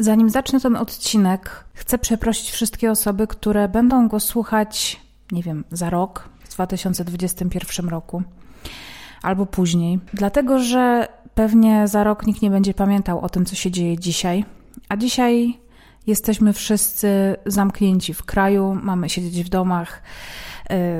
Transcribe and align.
Zanim 0.00 0.30
zacznę 0.30 0.60
ten 0.60 0.76
odcinek, 0.76 1.64
chcę 1.74 1.98
przeprosić 1.98 2.50
wszystkie 2.50 2.90
osoby, 2.90 3.26
które 3.26 3.68
będą 3.68 4.08
go 4.08 4.20
słuchać, 4.20 5.00
nie 5.32 5.42
wiem, 5.42 5.64
za 5.70 5.90
rok, 5.90 6.28
w 6.44 6.54
2021 6.54 7.88
roku 7.88 8.22
albo 9.22 9.46
później. 9.46 9.98
Dlatego, 10.14 10.58
że 10.58 11.08
pewnie 11.34 11.88
za 11.88 12.04
rok 12.04 12.26
nikt 12.26 12.42
nie 12.42 12.50
będzie 12.50 12.74
pamiętał 12.74 13.20
o 13.20 13.28
tym, 13.28 13.44
co 13.44 13.54
się 13.54 13.70
dzieje 13.70 13.98
dzisiaj. 13.98 14.44
A 14.88 14.96
dzisiaj 14.96 15.58
jesteśmy 16.06 16.52
wszyscy 16.52 17.36
zamknięci 17.46 18.14
w 18.14 18.22
kraju, 18.22 18.78
mamy 18.82 19.08
siedzieć 19.08 19.44
w 19.44 19.48
domach 19.48 20.02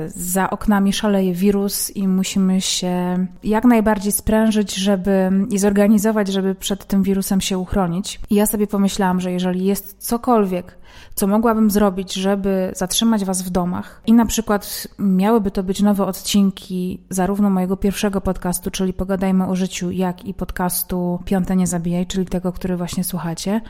za 0.07 0.49
oknami 0.49 0.93
szaleje 0.93 1.33
wirus 1.33 1.95
i 1.95 2.07
musimy 2.07 2.61
się 2.61 3.25
jak 3.43 3.65
najbardziej 3.65 4.11
sprężyć, 4.11 4.75
żeby 4.75 5.31
i 5.49 5.57
zorganizować, 5.57 6.27
żeby 6.27 6.55
przed 6.55 6.85
tym 6.85 7.03
wirusem 7.03 7.41
się 7.41 7.57
uchronić. 7.57 8.19
I 8.29 8.35
ja 8.35 8.45
sobie 8.45 8.67
pomyślałam, 8.67 9.21
że 9.21 9.31
jeżeli 9.31 9.65
jest 9.65 9.95
cokolwiek, 9.99 10.77
co 11.15 11.27
mogłabym 11.27 11.71
zrobić, 11.71 12.13
żeby 12.13 12.71
zatrzymać 12.75 13.25
Was 13.25 13.41
w 13.41 13.49
domach 13.49 14.01
i 14.05 14.13
na 14.13 14.25
przykład 14.25 14.87
miałyby 14.99 15.51
to 15.51 15.63
być 15.63 15.81
nowe 15.81 16.05
odcinki 16.05 16.99
zarówno 17.09 17.49
mojego 17.49 17.77
pierwszego 17.77 18.21
podcastu, 18.21 18.71
czyli 18.71 18.93
Pogadajmy 18.93 19.47
o 19.47 19.55
życiu, 19.55 19.91
jak 19.91 20.25
i 20.25 20.33
podcastu 20.33 21.19
Piąte 21.25 21.55
Nie 21.55 21.67
Zabijaj, 21.67 22.07
czyli 22.07 22.25
tego, 22.25 22.51
który 22.51 22.77
właśnie 22.77 23.03
słuchacie, 23.03 23.61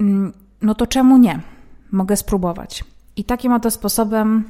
mm, 0.00 0.32
no 0.62 0.74
to 0.74 0.86
czemu 0.86 1.18
nie? 1.18 1.40
Mogę 1.92 2.16
spróbować. 2.16 2.84
I 3.16 3.24
takim 3.24 3.52
oto 3.52 3.70
sposobem 3.70 4.44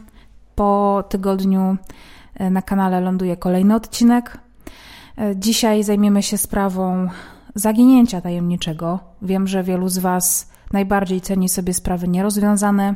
po 0.61 1.05
tygodniu 1.09 1.77
e, 2.35 2.51
na 2.51 2.63
kanale 2.63 3.01
ląduje 3.01 3.37
kolejny 3.37 3.75
odcinek. 3.75 4.39
E, 5.19 5.37
dzisiaj 5.37 5.85
zajmiemy 5.85 6.23
się 6.23 6.39
sprawą 6.39 7.09
zaginięcia 7.55 8.21
tajemniczego. 8.21 8.99
Wiem, 9.23 9.47
że 9.47 9.63
wielu 9.63 9.89
z 9.89 9.99
Was 9.99 10.51
najbardziej 10.73 11.21
ceni 11.21 11.49
sobie 11.49 11.75
sprawy 11.75 12.09
nierozwiązane 12.09 12.95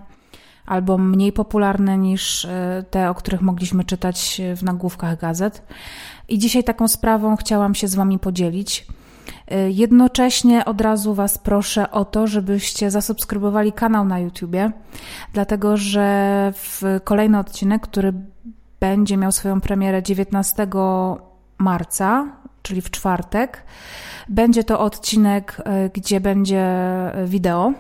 albo 0.67 0.99
mniej 0.99 1.33
popularne 1.33 1.99
niż 1.99 2.45
e, 2.45 2.85
te, 2.91 3.11
o 3.11 3.15
których 3.15 3.43
mogliśmy 3.43 3.85
czytać 3.85 4.41
w 4.57 4.63
nagłówkach 4.63 5.21
gazet. 5.21 5.63
I 6.29 6.39
dzisiaj 6.39 6.65
taką 6.65 6.89
sprawą 6.89 7.37
chciałam 7.37 7.75
się 7.75 7.89
z 7.89 7.95
Wami 7.95 8.19
podzielić. 8.19 8.87
Y, 9.53 9.71
jednocześnie 9.71 10.65
od 10.65 10.81
razu 10.81 11.15
Was 11.15 11.39
proszę 11.39 11.91
o 11.91 12.05
to, 12.05 12.27
żebyście 12.27 12.91
zasubskrybowali 12.91 13.73
kanał 13.73 14.05
na 14.05 14.19
YouTubie, 14.19 14.73
dlatego 15.33 15.77
że 15.77 16.53
w 16.57 16.83
kolejny 17.05 17.39
odcinek, 17.39 17.83
który 17.83 18.13
będzie 18.81 19.17
miał 19.17 19.33
swoją 19.33 19.61
premierę 19.61 20.03
19 20.03 20.67
marca, 21.59 22.27
czyli 22.63 22.81
w 22.81 22.91
czwartek, 22.91 23.65
będzie 24.29 24.65
to 24.65 24.81
odcinek, 24.81 25.63
y, 25.87 25.91
gdzie 25.95 26.21
będzie 26.21 26.67
wideo. 27.27 27.73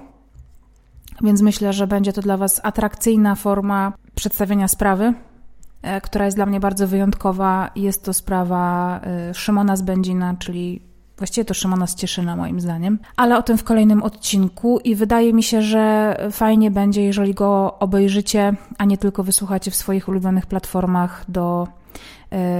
Więc 1.22 1.42
myślę, 1.42 1.72
że 1.72 1.86
będzie 1.86 2.12
to 2.12 2.22
dla 2.22 2.36
Was 2.36 2.60
atrakcyjna 2.62 3.34
forma 3.34 3.92
przedstawienia 4.14 4.68
sprawy, 4.68 5.04
y, 5.06 6.00
która 6.00 6.24
jest 6.24 6.36
dla 6.36 6.46
mnie 6.46 6.60
bardzo 6.60 6.88
wyjątkowa. 6.88 7.70
Jest 7.76 8.04
to 8.04 8.12
sprawa 8.12 9.00
Szymona 9.32 9.76
Zbędzina, 9.76 10.34
czyli 10.38 10.93
Właściwie 11.18 11.44
to 11.44 11.54
Szymona 11.54 11.86
z 11.86 11.94
Cieszyna, 11.94 12.36
moim 12.36 12.60
zdaniem, 12.60 12.98
ale 13.16 13.38
o 13.38 13.42
tym 13.42 13.58
w 13.58 13.64
kolejnym 13.64 14.02
odcinku 14.02 14.78
i 14.84 14.94
wydaje 14.94 15.32
mi 15.32 15.42
się, 15.42 15.62
że 15.62 16.16
fajnie 16.30 16.70
będzie, 16.70 17.04
jeżeli 17.04 17.34
go 17.34 17.78
obejrzycie, 17.78 18.56
a 18.78 18.84
nie 18.84 18.98
tylko 18.98 19.22
wysłuchacie 19.22 19.70
w 19.70 19.74
swoich 19.74 20.08
ulubionych 20.08 20.46
platformach 20.46 21.24
do 21.28 21.68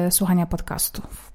y, 0.06 0.10
słuchania 0.10 0.46
podcastów. 0.46 1.32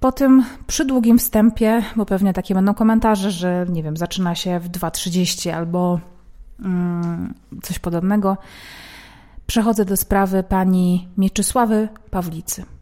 Po 0.00 0.12
tym 0.12 0.44
przydługim 0.66 1.18
wstępie, 1.18 1.82
bo 1.96 2.06
pewnie 2.06 2.32
takie 2.32 2.54
będą 2.54 2.74
komentarze, 2.74 3.30
że 3.30 3.66
nie 3.68 3.82
wiem, 3.82 3.96
zaczyna 3.96 4.34
się 4.34 4.60
w 4.60 4.68
2.30 4.68 5.50
albo 5.50 6.00
mm, 6.60 7.34
coś 7.62 7.78
podobnego, 7.78 8.36
przechodzę 9.46 9.84
do 9.84 9.96
sprawy 9.96 10.42
pani 10.42 11.08
Mieczysławy 11.16 11.88
Pawlicy. 12.10 12.73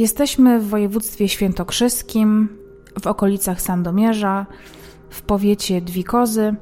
Jesteśmy 0.00 0.60
w 0.60 0.68
województwie 0.68 1.28
świętokrzyskim, 1.28 2.48
w 3.02 3.06
okolicach 3.06 3.60
Sandomierza, 3.60 4.46
w 5.10 5.22
powiecie 5.22 5.80
Dwikozy, 5.80 6.54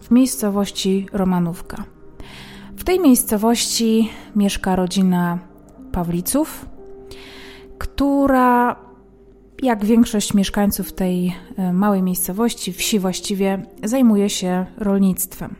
w 0.00 0.10
miejscowości 0.10 1.06
Romanówka. 1.12 1.84
W 2.76 2.84
tej 2.84 3.00
miejscowości 3.00 4.10
mieszka 4.36 4.76
rodzina 4.76 5.38
Pawliców, 5.92 6.66
która, 7.78 8.76
jak 9.62 9.84
większość 9.84 10.34
mieszkańców 10.34 10.92
tej 10.92 11.34
e, 11.56 11.72
małej 11.72 12.02
miejscowości, 12.02 12.72
wsi 12.72 12.98
właściwie, 12.98 13.66
zajmuje 13.84 14.30
się 14.30 14.66
rolnictwem. 14.78 15.54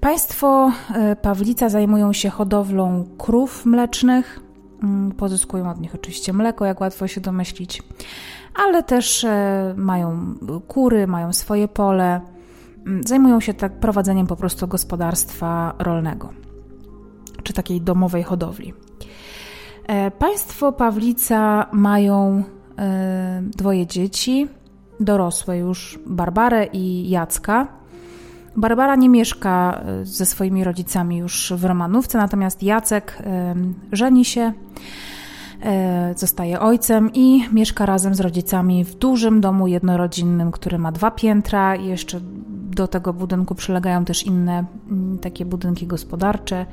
Państwo 0.00 0.72
e, 0.94 1.16
Pawlica 1.16 1.68
zajmują 1.68 2.12
się 2.12 2.30
hodowlą 2.30 3.08
krów 3.18 3.66
mlecznych, 3.66 4.47
pozyskują 5.16 5.70
od 5.70 5.80
nich 5.80 5.94
oczywiście 5.94 6.32
mleko, 6.32 6.64
jak 6.64 6.80
łatwo 6.80 7.06
się 7.06 7.20
domyślić, 7.20 7.82
ale 8.54 8.82
też 8.82 9.24
e, 9.24 9.74
mają 9.76 10.34
kury, 10.68 11.06
mają 11.06 11.32
swoje 11.32 11.68
pole, 11.68 12.20
mm, 12.86 13.02
zajmują 13.02 13.40
się 13.40 13.54
tak 13.54 13.80
prowadzeniem 13.80 14.26
po 14.26 14.36
prostu 14.36 14.68
gospodarstwa 14.68 15.74
rolnego 15.78 16.30
czy 17.42 17.52
takiej 17.52 17.80
domowej 17.80 18.22
hodowli. 18.22 18.74
E, 19.86 20.10
państwo 20.10 20.72
Pawlica 20.72 21.66
mają 21.72 22.44
e, 22.78 23.42
dwoje 23.42 23.86
dzieci, 23.86 24.48
dorosłe 25.00 25.58
już 25.58 25.98
Barbarę 26.06 26.66
i 26.72 27.10
Jacka. 27.10 27.77
Barbara 28.58 28.96
nie 28.96 29.08
mieszka 29.08 29.80
e, 29.84 30.04
ze 30.04 30.26
swoimi 30.26 30.64
rodzicami 30.64 31.16
już 31.16 31.52
w 31.56 31.64
Romanówce, 31.64 32.18
natomiast 32.18 32.62
Jacek 32.62 33.22
żeni 33.92 34.24
się, 34.24 34.52
e, 35.62 36.14
zostaje 36.16 36.60
ojcem 36.60 37.10
i 37.14 37.48
mieszka 37.52 37.86
razem 37.86 38.14
z 38.14 38.20
rodzicami 38.20 38.84
w 38.84 38.94
dużym 38.94 39.40
domu 39.40 39.66
jednorodzinnym, 39.66 40.52
który 40.52 40.78
ma 40.78 40.92
dwa 40.92 41.10
piętra 41.10 41.76
jeszcze 41.76 42.20
do 42.78 42.88
tego 42.88 43.12
budynku 43.12 43.54
przylegają 43.54 44.04
też 44.04 44.22
inne 44.22 44.64
mm, 44.90 45.18
takie 45.18 45.44
budynki 45.44 45.86
gospodarcze. 45.86 46.66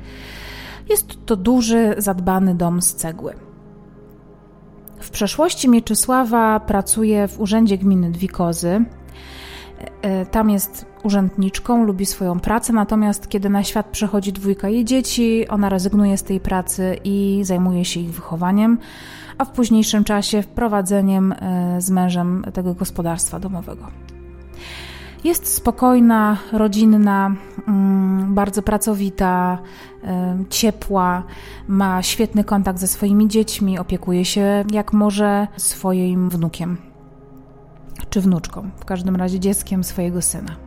Jest 0.88 1.26
to 1.26 1.36
duży, 1.36 1.94
zadbany 1.98 2.54
dom 2.54 2.82
z 2.82 2.94
cegły. 2.94 3.34
W 5.00 5.10
przeszłości 5.10 5.68
Mieczysława 5.68 6.60
pracuje 6.60 7.28
w 7.28 7.40
Urzędzie 7.40 7.78
Gminy 7.78 8.10
Dwikozy. 8.10 8.84
E, 10.02 10.26
tam 10.26 10.50
jest 10.50 10.86
urzędniczką, 11.06 11.84
lubi 11.84 12.06
swoją 12.06 12.40
pracę, 12.40 12.72
natomiast 12.72 13.28
kiedy 13.28 13.50
na 13.50 13.64
świat 13.64 13.86
przychodzi 13.86 14.32
dwójka 14.32 14.68
jej 14.68 14.84
dzieci, 14.84 15.48
ona 15.48 15.68
rezygnuje 15.68 16.18
z 16.18 16.22
tej 16.22 16.40
pracy 16.40 16.96
i 17.04 17.40
zajmuje 17.42 17.84
się 17.84 18.00
ich 18.00 18.10
wychowaniem, 18.10 18.78
a 19.38 19.44
w 19.44 19.50
późniejszym 19.50 20.04
czasie 20.04 20.42
wprowadzeniem 20.42 21.32
e, 21.32 21.80
z 21.80 21.90
mężem 21.90 22.44
tego 22.52 22.74
gospodarstwa 22.74 23.40
domowego. 23.40 23.86
Jest 25.24 25.54
spokojna, 25.54 26.36
rodzinna, 26.52 27.34
mm, 27.68 28.34
bardzo 28.34 28.62
pracowita, 28.62 29.58
e, 30.04 30.36
ciepła, 30.50 31.22
ma 31.68 32.02
świetny 32.02 32.44
kontakt 32.44 32.78
ze 32.78 32.86
swoimi 32.86 33.28
dziećmi, 33.28 33.78
opiekuje 33.78 34.24
się 34.24 34.64
jak 34.72 34.92
może 34.92 35.46
swoim 35.56 36.30
wnukiem 36.30 36.76
czy 38.10 38.20
wnuczką, 38.20 38.70
w 38.76 38.84
każdym 38.84 39.16
razie 39.16 39.40
dzieckiem 39.40 39.84
swojego 39.84 40.22
syna. 40.22 40.65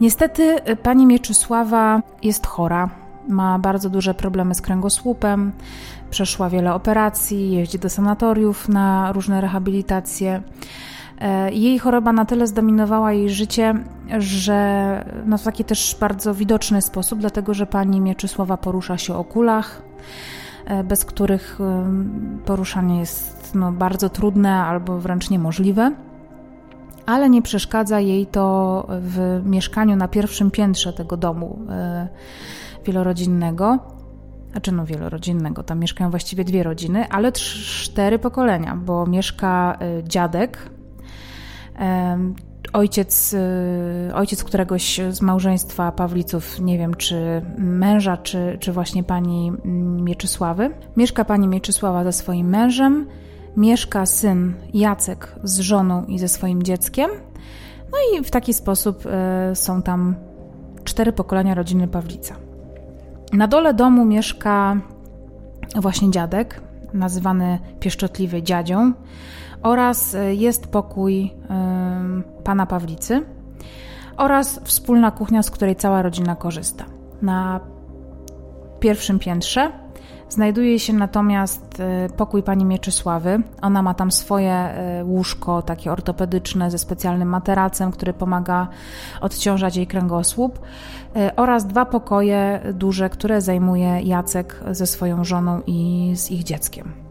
Niestety 0.00 0.70
y, 0.70 0.76
pani 0.76 1.06
Mieczysława 1.06 2.02
jest 2.22 2.46
chora, 2.46 2.90
ma 3.28 3.58
bardzo 3.58 3.90
duże 3.90 4.14
problemy 4.14 4.54
z 4.54 4.60
kręgosłupem, 4.60 5.52
przeszła 6.10 6.50
wiele 6.50 6.74
operacji, 6.74 7.52
jeździ 7.52 7.78
do 7.78 7.90
sanatoriów 7.90 8.68
na 8.68 9.12
różne 9.12 9.40
rehabilitacje. 9.40 10.42
E, 11.20 11.52
jej 11.52 11.78
choroba 11.78 12.12
na 12.12 12.24
tyle 12.24 12.46
zdominowała 12.46 13.12
jej 13.12 13.30
życie, 13.30 13.74
że 14.18 15.04
no 15.26 15.38
w 15.38 15.42
taki 15.42 15.64
też 15.64 15.96
bardzo 16.00 16.34
widoczny 16.34 16.82
sposób, 16.82 17.18
dlatego 17.18 17.54
że 17.54 17.66
pani 17.66 18.00
Mieczysława 18.00 18.56
porusza 18.56 18.98
się 18.98 19.14
o 19.14 19.24
kulach, 19.24 19.82
e, 20.64 20.84
bez 20.84 21.04
których 21.04 21.58
poruszanie 22.44 23.00
jest 23.00 23.54
no, 23.54 23.72
bardzo 23.72 24.08
trudne 24.08 24.64
albo 24.64 24.98
wręcz 24.98 25.30
niemożliwe. 25.30 25.92
Ale 27.06 27.30
nie 27.30 27.42
przeszkadza 27.42 28.00
jej 28.00 28.26
to 28.26 28.86
w 28.88 29.40
mieszkaniu 29.44 29.96
na 29.96 30.08
pierwszym 30.08 30.50
piętrze 30.50 30.92
tego 30.92 31.16
domu 31.16 31.58
e, 31.70 32.08
wielorodzinnego. 32.84 33.78
Znaczy 34.50 34.72
no 34.72 34.86
wielorodzinnego, 34.86 35.62
tam 35.62 35.78
mieszkają 35.78 36.10
właściwie 36.10 36.44
dwie 36.44 36.62
rodziny, 36.62 37.08
ale 37.08 37.32
cztery 37.32 38.18
pokolenia, 38.18 38.76
bo 38.76 39.06
mieszka 39.06 39.78
dziadek, 40.04 40.70
ojciec, 42.72 43.32
y, 43.32 44.14
ojciec 44.14 44.44
któregoś 44.44 45.00
z 45.10 45.22
małżeństwa 45.22 45.92
Pawliców, 45.92 46.60
nie 46.60 46.78
wiem 46.78 46.94
czy 46.94 47.42
męża, 47.58 48.16
czy, 48.16 48.56
czy 48.60 48.72
właśnie 48.72 49.04
pani 49.04 49.52
Mieczysławy. 50.04 50.70
Mieszka 50.96 51.24
pani 51.24 51.48
Mieczysława 51.48 52.04
ze 52.04 52.12
swoim 52.12 52.48
mężem, 52.48 53.06
mieszka 53.56 54.06
syn 54.06 54.54
Jacek 54.74 55.34
z 55.42 55.58
żoną 55.58 56.04
i 56.04 56.18
ze 56.18 56.28
swoim 56.28 56.62
dzieckiem. 56.62 57.10
No 57.92 57.98
i 58.12 58.24
w 58.24 58.30
taki 58.30 58.54
sposób 58.54 59.06
y, 59.06 59.56
są 59.56 59.82
tam 59.82 60.14
cztery 60.84 61.12
pokolenia 61.12 61.54
rodziny 61.54 61.88
Pawlica. 61.88 62.34
Na 63.32 63.48
dole 63.48 63.74
domu 63.74 64.04
mieszka 64.04 64.76
właśnie 65.74 66.10
dziadek, 66.10 66.60
nazywany 66.94 67.58
pieszczotliwy 67.80 68.42
dziadzią 68.42 68.92
oraz 69.62 70.14
e, 70.14 70.34
jest 70.34 70.66
pokój 70.66 71.32
pana 72.44 72.66
Pawlicy 72.66 73.22
oraz 74.16 74.60
wspólna 74.64 75.10
kuchnia, 75.10 75.42
z 75.42 75.50
której 75.50 75.76
cała 75.76 76.02
rodzina 76.02 76.36
korzysta. 76.36 76.84
Na 77.22 77.60
pierwszym 78.80 79.18
piętrze 79.18 79.72
znajduje 80.28 80.78
się 80.78 80.92
natomiast 80.92 81.80
e, 81.80 82.08
pokój 82.16 82.42
pani 82.42 82.64
Mieczysławy. 82.64 83.42
Ona 83.62 83.82
ma 83.82 83.94
tam 83.94 84.10
swoje 84.10 84.52
e, 84.52 85.04
łóżko, 85.04 85.62
takie 85.62 85.92
ortopedyczne, 85.92 86.70
ze 86.70 86.78
specjalnym 86.78 87.28
materacem, 87.28 87.92
który 87.92 88.12
pomaga 88.12 88.68
odciążać 89.20 89.76
jej 89.76 89.86
kręgosłup, 89.86 90.58
oraz 91.36 91.66
dwa 91.66 91.84
pokoje 91.84 92.60
duże, 92.74 93.10
które 93.10 93.40
zajmuje 93.40 94.00
Jacek 94.00 94.60
ze 94.70 94.86
swoją 94.86 95.24
żoną 95.24 95.60
i 95.66 96.12
z 96.16 96.30
ich 96.30 96.44
dzieckiem. 96.44 97.05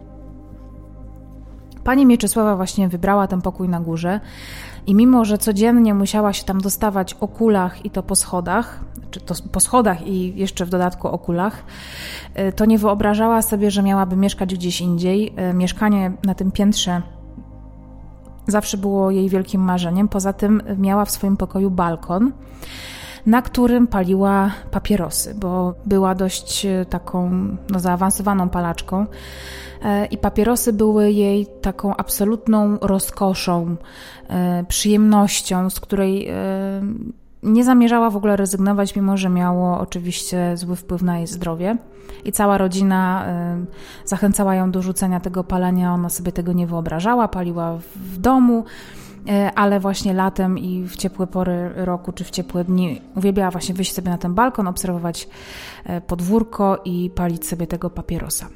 Pani 1.85 2.05
Mieczysława 2.05 2.55
właśnie 2.55 2.87
wybrała 2.87 3.27
ten 3.27 3.41
pokój 3.41 3.69
na 3.69 3.79
górze 3.79 4.19
i 4.87 4.95
mimo, 4.95 5.25
że 5.25 5.37
codziennie 5.37 5.93
musiała 5.93 6.33
się 6.33 6.43
tam 6.43 6.61
dostawać 6.61 7.13
o 7.13 7.27
kulach 7.27 7.85
i 7.85 7.89
to 7.89 8.03
po 8.03 8.15
schodach, 8.15 8.79
czy 9.11 9.19
to 9.19 9.35
po 9.51 9.59
schodach 9.59 10.07
i 10.07 10.39
jeszcze 10.39 10.65
w 10.65 10.69
dodatku 10.69 11.07
o 11.07 11.17
kulach, 11.17 11.63
y, 12.39 12.53
to 12.53 12.65
nie 12.65 12.77
wyobrażała 12.77 13.41
sobie, 13.41 13.71
że 13.71 13.83
miałaby 13.83 14.15
mieszkać 14.15 14.55
gdzieś 14.55 14.81
indziej. 14.81 15.33
Y, 15.49 15.53
mieszkanie 15.53 16.11
na 16.23 16.35
tym 16.35 16.51
piętrze 16.51 17.01
zawsze 18.47 18.77
było 18.77 19.11
jej 19.11 19.29
wielkim 19.29 19.61
marzeniem. 19.61 20.07
Poza 20.07 20.33
tym 20.33 20.61
miała 20.77 21.05
w 21.05 21.11
swoim 21.11 21.37
pokoju 21.37 21.71
balkon 21.71 22.31
na 23.25 23.41
którym 23.41 23.87
paliła 23.87 24.51
papierosy, 24.71 25.35
bo 25.35 25.73
była 25.85 26.15
dość 26.15 26.65
y, 26.65 26.85
taką 26.89 27.31
no, 27.69 27.79
zaawansowaną 27.79 28.49
palaczką. 28.49 29.05
E, 29.85 30.05
i 30.05 30.17
papierosy 30.17 30.73
były 30.73 31.11
jej 31.11 31.47
taką 31.61 31.95
absolutną 31.95 32.77
rozkoszą, 32.81 33.75
e, 34.29 34.63
przyjemnością, 34.63 35.69
z 35.69 35.79
której 35.79 36.27
e, 36.27 36.33
nie 37.43 37.63
zamierzała 37.63 38.09
w 38.09 38.15
ogóle 38.15 38.35
rezygnować, 38.35 38.95
mimo 38.95 39.17
że 39.17 39.29
miało 39.29 39.79
oczywiście 39.79 40.57
zły 40.57 40.75
wpływ 40.75 41.01
na 41.01 41.17
jej 41.17 41.27
zdrowie. 41.27 41.77
I 42.25 42.31
cała 42.31 42.57
rodzina 42.57 43.25
zachęcała 44.05 44.55
ją 44.55 44.71
do 44.71 44.81
rzucenia 44.81 45.19
tego 45.19 45.43
palenia, 45.43 45.93
ona 45.93 46.09
sobie 46.09 46.31
tego 46.31 46.53
nie 46.53 46.67
wyobrażała, 46.67 47.27
paliła 47.27 47.77
w 47.95 48.17
domu 48.17 48.63
ale 49.55 49.79
właśnie 49.79 50.13
latem 50.13 50.57
i 50.57 50.83
w 50.83 50.95
ciepłe 50.95 51.27
pory 51.27 51.69
roku 51.75 52.11
czy 52.11 52.23
w 52.23 52.31
ciepłe 52.31 52.63
dni 52.63 53.01
uwielbiała 53.15 53.51
właśnie 53.51 53.75
wyjść 53.75 53.93
sobie 53.93 54.09
na 54.09 54.17
ten 54.17 54.33
balkon, 54.33 54.67
obserwować 54.67 55.27
podwórko 56.07 56.81
i 56.85 57.09
palić 57.15 57.47
sobie 57.47 57.67
tego 57.67 57.89
papierosa. 57.89 58.49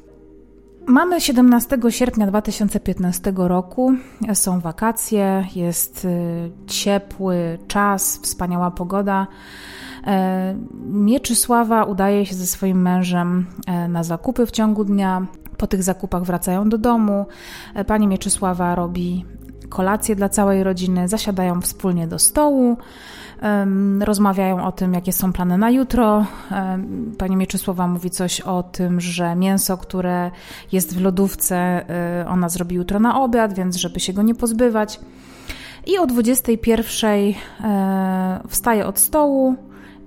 Mamy 0.86 1.20
17 1.20 1.78
sierpnia 1.88 2.26
2015 2.26 3.32
roku, 3.36 3.92
są 4.34 4.60
wakacje, 4.60 5.46
jest 5.54 6.06
ciepły 6.66 7.58
czas, 7.68 8.20
wspaniała 8.22 8.70
pogoda. 8.70 9.26
E, 10.06 10.54
Mieczysława 10.86 11.84
udaje 11.84 12.26
się 12.26 12.34
ze 12.34 12.46
swoim 12.46 12.82
mężem 12.82 13.46
e, 13.66 13.88
na 13.88 14.04
zakupy 14.04 14.46
w 14.46 14.50
ciągu 14.50 14.84
dnia. 14.84 15.26
Po 15.56 15.66
tych 15.66 15.82
zakupach 15.82 16.22
wracają 16.22 16.68
do 16.68 16.78
domu. 16.78 17.26
E, 17.74 17.84
pani 17.84 18.06
Mieczysława 18.06 18.74
robi 18.74 19.24
kolację 19.70 20.16
dla 20.16 20.28
całej 20.28 20.64
rodziny, 20.64 21.08
zasiadają 21.08 21.60
wspólnie 21.60 22.06
do 22.06 22.18
stołu 22.18 22.76
rozmawiają 24.00 24.64
o 24.64 24.72
tym, 24.72 24.94
jakie 24.94 25.12
są 25.12 25.32
plany 25.32 25.58
na 25.58 25.70
jutro. 25.70 26.26
Pani 27.18 27.36
Mieczysława 27.36 27.86
mówi 27.86 28.10
coś 28.10 28.40
o 28.40 28.62
tym, 28.62 29.00
że 29.00 29.36
mięso, 29.36 29.76
które 29.76 30.30
jest 30.72 30.96
w 30.96 31.00
lodówce, 31.00 31.56
e, 31.56 32.28
ona 32.28 32.48
zrobi 32.48 32.76
jutro 32.76 33.00
na 33.00 33.20
obiad, 33.22 33.54
więc 33.54 33.76
żeby 33.76 34.00
się 34.00 34.12
go 34.12 34.22
nie 34.22 34.34
pozbywać. 34.34 35.00
I 35.86 35.98
o 35.98 36.06
21 36.06 37.10
e, 37.64 38.40
wstaje 38.48 38.86
od 38.86 38.98
stołu 38.98 39.54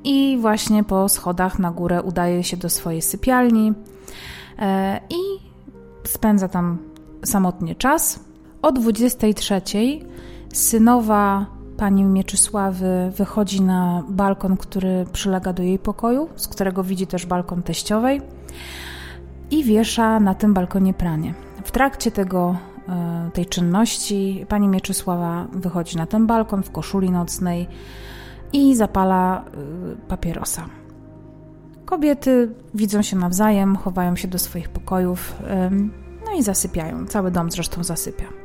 i 0.04 0.38
właśnie 0.42 0.84
po 0.84 1.10
schodach 1.10 1.60
na 1.60 1.72
górę 1.72 2.02
udaje 2.02 2.44
się 2.44 2.58
do 2.58 2.70
swojej 2.70 3.02
sypialni 3.02 3.74
e, 4.60 5.00
i 5.10 5.22
spędza 6.08 6.48
tam 6.48 6.78
samotnie 7.26 7.76
czas. 7.76 8.20
O 8.64 8.72
23 8.72 9.62
synowa 10.54 11.46
pani 11.78 12.04
Mieczysławy 12.04 13.12
wychodzi 13.18 13.62
na 13.62 14.04
balkon, 14.10 14.58
który 14.58 15.06
przylega 15.14 15.54
do 15.54 15.64
jej 15.64 15.80
pokoju, 15.80 16.30
z 16.36 16.48
którego 16.48 16.84
widzi 16.84 17.08
też 17.08 17.26
balkon 17.26 17.64
teściowej 17.64 18.22
i 19.52 19.64
wiesza 19.64 20.20
na 20.20 20.36
tym 20.36 20.54
balkonie 20.54 20.94
pranie. 20.94 21.34
W 21.64 21.72
trakcie 21.72 22.12
tego, 22.12 22.58
e, 22.90 23.30
tej 23.34 23.46
czynności 23.46 24.46
pani 24.50 24.68
Mieczysława 24.68 25.48
wychodzi 25.54 25.98
na 25.98 26.06
ten 26.06 26.28
balkon 26.28 26.64
w 26.64 26.72
koszuli 26.72 27.12
nocnej 27.12 27.68
i 28.54 28.76
zapala 28.76 29.44
e, 29.46 30.08
papierosa. 30.08 30.66
Kobiety 31.86 32.52
widzą 32.74 33.02
się 33.02 33.18
nawzajem, 33.18 33.76
chowają 33.76 34.16
się 34.16 34.28
do 34.28 34.40
swoich 34.40 34.70
pokojów, 34.70 35.42
no 36.26 36.32
i 36.40 36.44
zasypiają. 36.44 37.06
Cały 37.06 37.32
dom 37.32 37.52
zresztą 37.52 37.84
zasypia. 37.84 38.43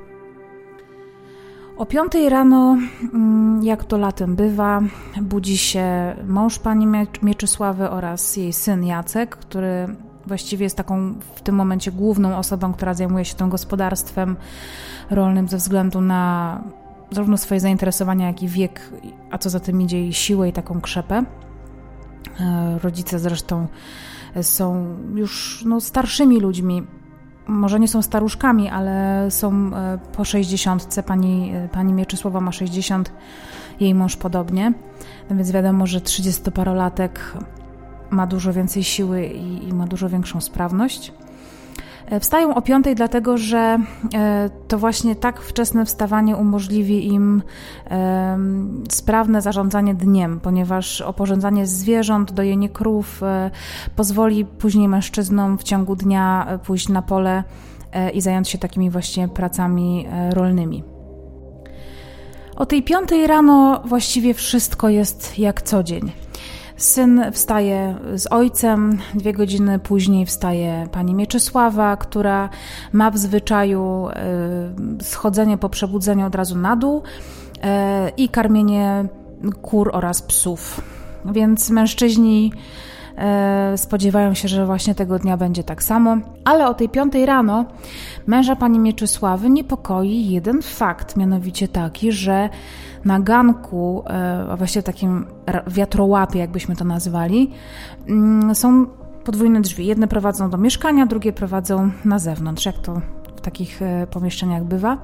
O 1.79 1.87
piątej 1.87 2.29
rano, 2.29 2.77
mm, 3.15 3.63
jak 3.63 3.85
to 3.85 3.99
latem 3.99 4.37
bywa, 4.37 4.81
budzi 5.23 5.59
się 5.59 6.17
mąż 6.27 6.59
pani 6.59 6.87
Mieczysławy 7.23 7.91
oraz 7.91 8.37
jej 8.37 8.53
syn 8.53 8.85
Jacek, 8.85 9.37
który 9.37 9.97
właściwie 10.27 10.65
jest 10.65 10.77
taką 10.77 11.15
w 11.35 11.43
tym 11.43 11.55
momencie 11.55 11.93
główną 11.93 12.37
osobą, 12.37 12.73
która 12.73 12.95
zajmuje 12.95 13.25
się 13.25 13.35
tym 13.35 13.49
gospodarstwem 13.49 14.37
rolnym 15.11 15.49
ze 15.49 15.57
względu 15.57 16.01
na 16.01 16.63
zarówno 17.11 17.37
swoje 17.37 17.61
zainteresowania, 17.61 18.27
jak 18.27 18.43
i 18.43 18.49
wiek, 18.49 18.93
a 19.31 19.39
co 19.39 19.51
za 19.51 19.61
tym 19.61 19.83
idzie 19.83 20.07
i 20.07 20.13
siłę 20.13 20.49
i 20.49 20.53
taką 20.53 20.81
krzepę. 20.81 21.25
E, 22.41 22.79
rodzice 22.83 23.19
zresztą 23.19 23.67
są 24.43 24.97
już 25.15 25.65
no, 25.67 25.81
starszymi 25.81 26.41
ludźmi, 26.41 26.83
może 27.49 27.81
nie 27.81 27.89
są 27.89 28.03
staruszkami, 28.03 28.69
ale 28.69 29.27
są 29.31 29.71
e, 29.75 29.99
po 30.17 30.25
60. 30.25 31.03
Pani, 31.07 31.53
e, 31.55 31.69
pani 31.69 31.93
Mieczysława 31.93 32.41
ma 32.41 32.53
60, 32.53 33.13
jej 33.81 33.95
mąż 33.95 34.17
podobnie. 34.17 34.73
No 35.31 35.37
więc 35.37 35.51
wiadomo, 35.51 35.87
że 35.87 36.01
30-parolatek 36.01 37.11
ma 38.11 38.27
dużo 38.27 38.53
więcej 38.53 38.85
siły 38.85 39.27
i, 39.27 39.69
i 39.69 39.73
ma 39.73 39.87
dużo 39.87 40.09
większą 40.09 40.41
sprawność. 40.41 41.13
E, 42.11 42.21
wstają 42.21 42.55
o 42.55 42.63
piątej, 42.63 42.95
dlatego 42.95 43.39
że 43.39 43.79
e, 44.15 44.51
to 44.69 44.79
właśnie 44.79 45.17
tak 45.17 45.41
wczesne 45.41 45.85
wstawanie 45.85 46.37
umożliwi 46.37 47.07
im 47.07 47.43
sprawne 48.91 49.43
zarządzanie 49.43 49.95
dniem, 49.95 50.41
ponieważ 50.41 51.01
oporządzanie 51.01 51.67
zwierząt, 51.67 52.33
dojenie 52.33 52.69
krów 52.69 53.23
e, 53.23 53.51
pozwoli 53.97 54.45
później 54.45 54.89
mężczyznom 54.89 55.59
w 55.59 55.63
ciągu 55.63 55.97
dnia 55.97 56.59
pójść 56.65 56.89
na 56.89 57.03
pole 57.03 57.45
i 58.15 58.21
zająć 58.21 58.49
się 58.49 58.59
takimi 58.59 58.91
właśnie 58.91 59.29
pracami 59.29 60.07
rolnymi. 60.31 60.83
O 62.57 62.67
tej 62.67 62.83
piątej 62.83 63.27
rano 63.27 63.83
właściwie 63.85 64.35
wszystko 64.35 64.89
jest 64.89 65.39
jak 65.39 65.63
co 65.63 65.83
dzień. 65.83 66.13
Syn 66.79 67.25
wstaje 67.33 67.95
z 68.15 68.27
ojcem, 68.33 68.99
dwie 69.15 69.33
godziny 69.33 69.79
później 69.79 70.27
wstaje 70.27 70.87
pani 70.93 71.15
Mieczysława, 71.15 71.97
która 71.97 72.49
ma 72.93 73.11
w 73.11 73.19
zwyczaju 73.19 74.09
y, 75.01 75.05
schodzenie 75.05 75.59
po 75.59 75.69
przebudzeniu 75.69 76.27
od 76.27 76.35
razu 76.35 76.59
na 76.59 76.77
dół 76.77 77.03
y, 77.03 77.61
i 78.17 78.29
karmienie 78.29 79.05
kur 79.63 79.91
oraz 79.93 80.23
psów. 80.23 80.81
Więc 81.25 81.71
mężczyźni 81.71 82.53
y, 83.75 83.79
spodziewają 83.79 84.35
się, 84.35 84.49
że 84.49 84.67
właśnie 84.67 84.95
tego 84.95 85.19
dnia 85.19 85.37
będzie 85.37 85.65
tak 85.65 85.83
samo, 85.83 86.17
ale 86.45 86.69
o 86.69 86.75
tej 86.75 86.89
piątej 86.89 87.27
rano 87.27 87.65
męża 88.27 88.57
pani 88.57 88.79
Mieczysławy 88.79 89.51
niepokoi 89.51 90.31
jeden 90.31 90.63
fakt, 90.63 91.17
mianowicie 91.17 91.69
taki, 91.69 92.13
że 92.13 92.49
na 93.09 93.21
ganku, 93.21 94.03
e, 94.07 94.47
a 94.51 94.57
właściwie 94.57 94.83
takim 94.83 95.27
wiatrołapie, 95.67 96.39
jakbyśmy 96.39 96.77
to 96.77 96.85
nazywali, 96.85 97.51
mm, 98.09 98.55
są 98.55 98.87
podwójne 99.25 99.61
drzwi. 99.61 99.87
Jedne 99.87 100.09
prowadzą 100.09 100.51
do 100.51 100.59
mieszkania, 100.59 101.07
drugie 101.07 101.33
prowadzą 101.33 101.91
na 102.05 102.19
zewnątrz, 102.19 102.67
jak 102.67 102.79
to 102.79 103.01
w 103.37 103.41
takich 103.41 103.83
e, 103.83 104.07
pomieszczeniach 104.07 104.65
bywa. 104.65 104.99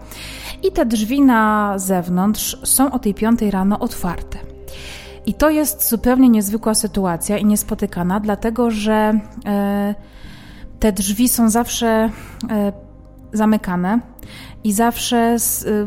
I 0.63 0.73
te 0.73 0.87
drzwi 0.87 1.21
na 1.21 1.73
zewnątrz 1.79 2.59
są 2.65 2.93
o 2.93 2.99
tej 2.99 3.15
piątej 3.15 3.51
rano 3.51 3.79
otwarte. 3.79 4.39
I 5.27 5.35
to 5.35 5.51
jest 5.51 5.89
zupełnie 5.89 6.29
niezwykła 6.29 6.75
sytuacja 6.75 7.39
i 7.39 7.45
niespotykana, 7.45 8.21
dlatego 8.21 8.71
że 8.71 9.21
e, 9.47 9.95
te 10.81 10.93
drzwi 10.93 11.29
są 11.29 11.51
zawsze 11.51 12.11
zamykane 13.35 14.01
i 14.65 14.73
zawsze 14.73 15.37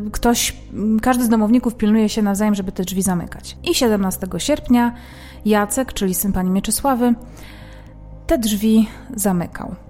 y, 0.07 0.11
ktoś, 0.11 0.55
każdy 1.01 1.23
z 1.23 1.29
domowników 1.29 1.75
pilnuje 1.75 2.09
się 2.09 2.21
nawzajem, 2.21 2.55
żeby 2.55 2.71
te 2.71 2.83
drzwi 2.83 3.01
zamykać. 3.01 3.57
I 3.63 3.75
17 3.75 4.27
sierpnia 4.37 4.93
Jacek, 5.45 5.93
czyli 5.93 6.13
syn 6.13 6.33
pani 6.33 6.49
Mieczysławy, 6.49 7.13
te 8.27 8.37
drzwi 8.37 8.89
zamykał. 9.15 9.86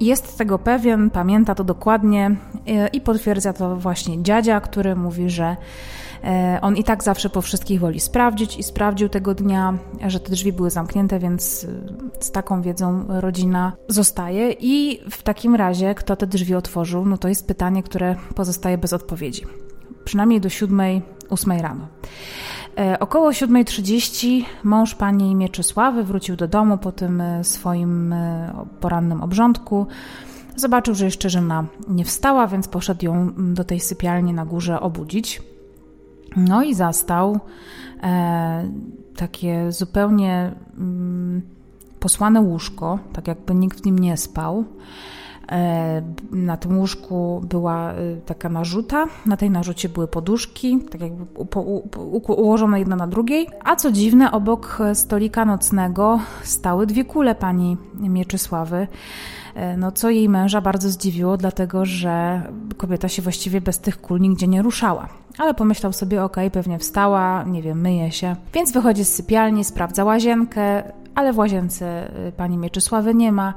Jest 0.00 0.38
tego 0.38 0.58
pewien, 0.58 1.10
pamięta 1.10 1.54
to 1.54 1.64
dokładnie 1.64 2.30
y, 2.30 2.88
i 2.88 3.00
potwierdza 3.00 3.52
to 3.52 3.76
właśnie 3.76 4.22
dziadzia, 4.22 4.60
który 4.60 4.96
mówi, 4.96 5.30
że 5.30 5.56
E, 6.24 6.58
on 6.62 6.76
i 6.76 6.84
tak 6.84 7.04
zawsze 7.04 7.30
po 7.30 7.42
wszystkich 7.42 7.80
woli 7.80 8.00
sprawdzić 8.00 8.58
i 8.58 8.62
sprawdził 8.62 9.08
tego 9.08 9.34
dnia, 9.34 9.78
że 10.06 10.20
te 10.20 10.30
drzwi 10.30 10.52
były 10.52 10.70
zamknięte, 10.70 11.18
więc 11.18 11.64
e, 11.64 12.22
z 12.24 12.30
taką 12.30 12.62
wiedzą 12.62 13.04
rodzina 13.08 13.72
zostaje. 13.88 14.52
I 14.60 15.00
w 15.10 15.22
takim 15.22 15.54
razie, 15.54 15.94
kto 15.94 16.16
te 16.16 16.26
drzwi 16.26 16.54
otworzył, 16.54 17.06
no 17.06 17.18
to 17.18 17.28
jest 17.28 17.46
pytanie, 17.46 17.82
które 17.82 18.16
pozostaje 18.34 18.78
bez 18.78 18.92
odpowiedzi. 18.92 19.42
Przynajmniej 20.04 20.40
do 20.40 20.48
7, 20.48 20.80
8 21.30 21.52
rano. 21.52 21.88
E, 22.78 22.98
około 22.98 23.30
7.30 23.30 24.44
mąż 24.64 24.94
pani 24.94 25.34
Mieczysławy 25.34 26.04
wrócił 26.04 26.36
do 26.36 26.48
domu 26.48 26.78
po 26.78 26.92
tym 26.92 27.22
swoim 27.42 28.14
porannym 28.80 29.22
obrządku. 29.22 29.86
Zobaczył, 30.56 30.94
że 30.94 31.04
jeszcze 31.04 31.30
żona 31.30 31.66
nie 31.88 32.04
wstała, 32.04 32.46
więc 32.46 32.68
poszedł 32.68 33.04
ją 33.04 33.32
do 33.54 33.64
tej 33.64 33.80
sypialni 33.80 34.32
na 34.32 34.46
górze 34.46 34.80
obudzić. 34.80 35.42
No 36.36 36.62
i 36.62 36.74
zastał 36.74 37.40
e, 38.02 38.70
takie 39.16 39.72
zupełnie 39.72 40.52
mm, 40.78 41.42
posłane 42.00 42.40
łóżko, 42.40 42.98
tak 43.12 43.28
jakby 43.28 43.54
nikt 43.54 43.80
w 43.80 43.84
nim 43.84 43.98
nie 43.98 44.16
spał. 44.16 44.64
E, 45.52 46.02
na 46.30 46.56
tym 46.56 46.78
łóżku 46.78 47.42
była 47.48 47.92
e, 47.92 48.16
taka 48.26 48.48
narzuta, 48.48 49.06
na 49.26 49.36
tej 49.36 49.50
narzucie 49.50 49.88
były 49.88 50.08
poduszki, 50.08 50.78
tak 50.90 51.00
jakby 51.00 51.24
ułożone 52.28 52.78
jedna 52.78 52.96
na 52.96 53.06
drugiej, 53.06 53.46
a 53.64 53.76
co 53.76 53.92
dziwne, 53.92 54.32
obok 54.32 54.78
stolika 54.94 55.44
nocnego 55.44 56.20
stały 56.42 56.86
dwie 56.86 57.04
kule 57.04 57.34
pani 57.34 57.76
Mieczysławy, 57.94 58.88
e, 59.54 59.76
no 59.76 59.92
co 59.92 60.10
jej 60.10 60.28
męża 60.28 60.60
bardzo 60.60 60.90
zdziwiło, 60.90 61.36
dlatego 61.36 61.84
że 61.84 62.42
kobieta 62.76 63.08
się 63.08 63.22
właściwie 63.22 63.60
bez 63.60 63.78
tych 63.78 64.00
kul 64.00 64.20
nigdzie 64.20 64.48
nie 64.48 64.62
ruszała. 64.62 65.08
Ale 65.38 65.54
pomyślał 65.54 65.92
sobie, 65.92 66.24
ok, 66.24 66.36
pewnie 66.52 66.78
wstała, 66.78 67.44
nie 67.44 67.62
wiem, 67.62 67.80
myje 67.80 68.12
się. 68.12 68.36
Więc 68.54 68.72
wychodzi 68.72 69.04
z 69.04 69.14
sypialni, 69.14 69.64
sprawdza 69.64 70.04
łazienkę, 70.04 70.92
ale 71.14 71.32
w 71.32 71.38
łazience 71.38 72.10
y, 72.28 72.32
pani 72.32 72.58
Mieczysławy 72.58 73.14
nie 73.14 73.32
ma. 73.32 73.54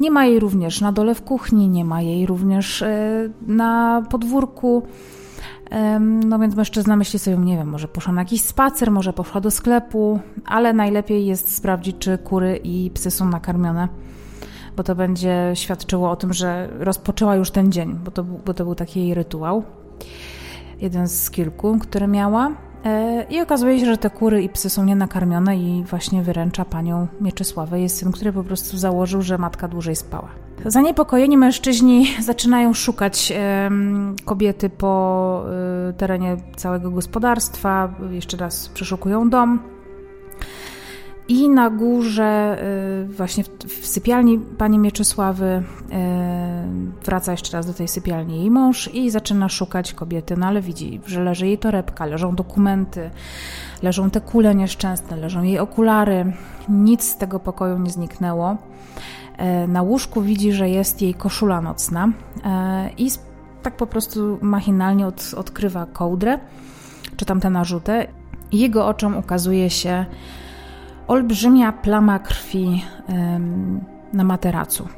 Nie 0.00 0.10
ma 0.10 0.26
jej 0.26 0.40
również 0.40 0.80
na 0.80 0.92
dole 0.92 1.14
w 1.14 1.22
kuchni, 1.22 1.68
nie 1.68 1.84
ma 1.84 2.02
jej 2.02 2.26
również 2.26 2.82
y, 2.82 3.30
na 3.46 4.02
podwórku. 4.10 4.82
No 6.26 6.38
więc 6.38 6.54
mężczyzna 6.54 6.96
myśli 6.96 7.18
sobie, 7.18 7.36
nie 7.36 7.56
wiem, 7.56 7.68
może 7.68 7.88
poszła 7.88 8.12
na 8.12 8.20
jakiś 8.20 8.42
spacer, 8.42 8.90
może 8.90 9.12
poszła 9.12 9.40
do 9.40 9.50
sklepu, 9.50 10.20
ale 10.46 10.72
najlepiej 10.72 11.26
jest 11.26 11.56
sprawdzić, 11.56 11.96
czy 11.98 12.18
kury 12.18 12.56
i 12.64 12.90
psy 12.90 13.10
są 13.10 13.28
nakarmione, 13.28 13.88
bo 14.76 14.82
to 14.82 14.94
będzie 14.94 15.50
świadczyło 15.54 16.10
o 16.10 16.16
tym, 16.16 16.32
że 16.32 16.68
rozpoczęła 16.78 17.36
już 17.36 17.50
ten 17.50 17.72
dzień, 17.72 17.98
bo 18.04 18.10
to, 18.10 18.24
bo 18.24 18.54
to 18.54 18.64
był 18.64 18.74
taki 18.74 19.00
jej 19.00 19.14
rytuał 19.14 19.62
jeden 20.80 21.08
z 21.08 21.30
kilku, 21.30 21.78
który 21.78 22.06
miała. 22.06 22.50
E, 22.84 23.26
I 23.30 23.40
okazuje 23.40 23.80
się, 23.80 23.86
że 23.86 23.96
te 23.96 24.10
kury 24.10 24.42
i 24.42 24.48
psy 24.48 24.70
są 24.70 24.84
nienakarmione 24.84 25.56
i 25.56 25.84
właśnie 25.84 26.22
wyręcza 26.22 26.64
panią 26.64 27.06
Mieczysławę. 27.20 27.80
Jest 27.80 27.96
syn, 27.96 28.12
który 28.12 28.32
po 28.32 28.44
prostu 28.44 28.78
założył, 28.78 29.22
że 29.22 29.38
matka 29.38 29.68
dłużej 29.68 29.96
spała. 29.96 30.28
Zaniepokojeni 30.66 31.36
mężczyźni 31.36 32.06
zaczynają 32.20 32.74
szukać 32.74 33.32
kobiety 34.24 34.70
po 34.70 35.44
e, 35.88 35.92
terenie 35.92 36.36
całego 36.56 36.90
gospodarstwa. 36.90 37.94
Jeszcze 38.10 38.36
raz 38.36 38.68
przeszukują 38.68 39.30
dom. 39.30 39.73
I 41.28 41.48
na 41.48 41.70
górze, 41.70 42.58
y, 43.02 43.12
właśnie 43.12 43.44
w, 43.44 43.86
sypialni 43.86 44.38
pani 44.38 44.78
Mieczysławy, 44.78 45.44
y, 45.44 47.04
wraca 47.04 47.32
jeszcze 47.32 47.56
raz 47.56 47.66
do 47.66 47.74
tej 47.74 47.88
sypialni 47.88 48.38
jej 48.38 48.50
mąż 48.50 48.94
i 48.94 49.10
zaczyna 49.10 49.48
szukać 49.48 49.92
kobiety, 49.92 50.36
no 50.36 50.46
ale 50.46 50.60
widzi, 50.60 51.00
że 51.06 51.24
leży 51.24 51.46
jej 51.46 51.58
torebka, 51.58 52.06
leżą 52.06 52.34
dokumenty, 52.34 53.10
leżą 53.82 54.10
te 54.10 54.20
kule 54.20 54.54
nieszczęsne, 54.54 55.16
leżą 55.16 55.42
jej 55.42 55.58
okulary. 55.58 56.32
Nic 56.68 57.02
z 57.02 57.16
tego 57.16 57.40
pokoju 57.40 57.78
nie 57.78 57.90
zniknęło. 57.90 58.56
Y, 59.64 59.68
na 59.68 59.82
łóżku 59.82 60.22
widzi, 60.22 60.52
że 60.52 60.68
jest 60.68 61.02
jej 61.02 61.14
koszula 61.14 61.60
nocna 61.60 62.08
i 62.98 63.10
tak 63.62 63.76
po 63.76 63.86
prostu 63.86 64.38
machinalnie 64.42 65.06
od, 65.06 65.34
odkrywa 65.36 65.86
kołdrę, 65.86 66.38
czy 67.16 67.24
tam 67.24 67.40
tę 67.40 67.50
narzutę. 67.50 68.06
Jego 68.52 68.86
oczom 68.86 69.16
ukazuje 69.16 69.70
się 69.70 70.06
olbrzymia 71.08 71.72
plama 71.72 72.18
krwi 72.18 72.84
na 74.12 74.24
materacu. 74.24 74.88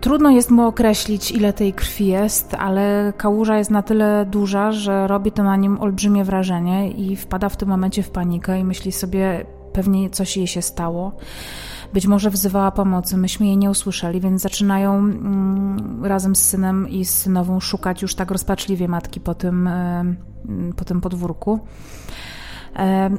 Trudno 0.00 0.30
jest 0.30 0.50
mu 0.50 0.66
określić, 0.66 1.30
ile 1.30 1.52
tej 1.52 1.72
krwi 1.72 2.06
jest, 2.06 2.54
ale 2.54 3.12
kałuża 3.16 3.58
jest 3.58 3.70
na 3.70 3.82
tyle 3.82 4.26
duża, 4.30 4.72
że 4.72 5.06
robi 5.06 5.32
to 5.32 5.42
na 5.42 5.56
nim 5.56 5.80
olbrzymie 5.80 6.24
wrażenie 6.24 6.90
i 6.90 7.16
wpada 7.16 7.48
w 7.48 7.56
tym 7.56 7.68
momencie 7.68 8.02
w 8.02 8.10
panikę 8.10 8.60
i 8.60 8.64
myśli 8.64 8.92
sobie, 8.92 9.46
pewnie 9.72 10.10
coś 10.10 10.36
jej 10.36 10.46
się 10.46 10.62
stało. 10.62 11.12
Być 11.92 12.06
może 12.06 12.30
wzywała 12.30 12.70
pomocy, 12.70 13.16
myśmy 13.16 13.46
jej 13.46 13.56
nie 13.56 13.70
usłyszeli, 13.70 14.20
więc 14.20 14.42
zaczynają 14.42 14.94
mm, 14.94 16.04
razem 16.04 16.36
z 16.36 16.44
synem 16.44 16.88
i 16.88 17.04
z 17.04 17.14
synową 17.14 17.60
szukać 17.60 18.02
już 18.02 18.14
tak 18.14 18.30
rozpaczliwie 18.30 18.88
matki 18.88 19.20
po 19.20 19.34
tym, 19.34 19.68
po 20.76 20.84
tym 20.84 21.00
podwórku. 21.00 21.60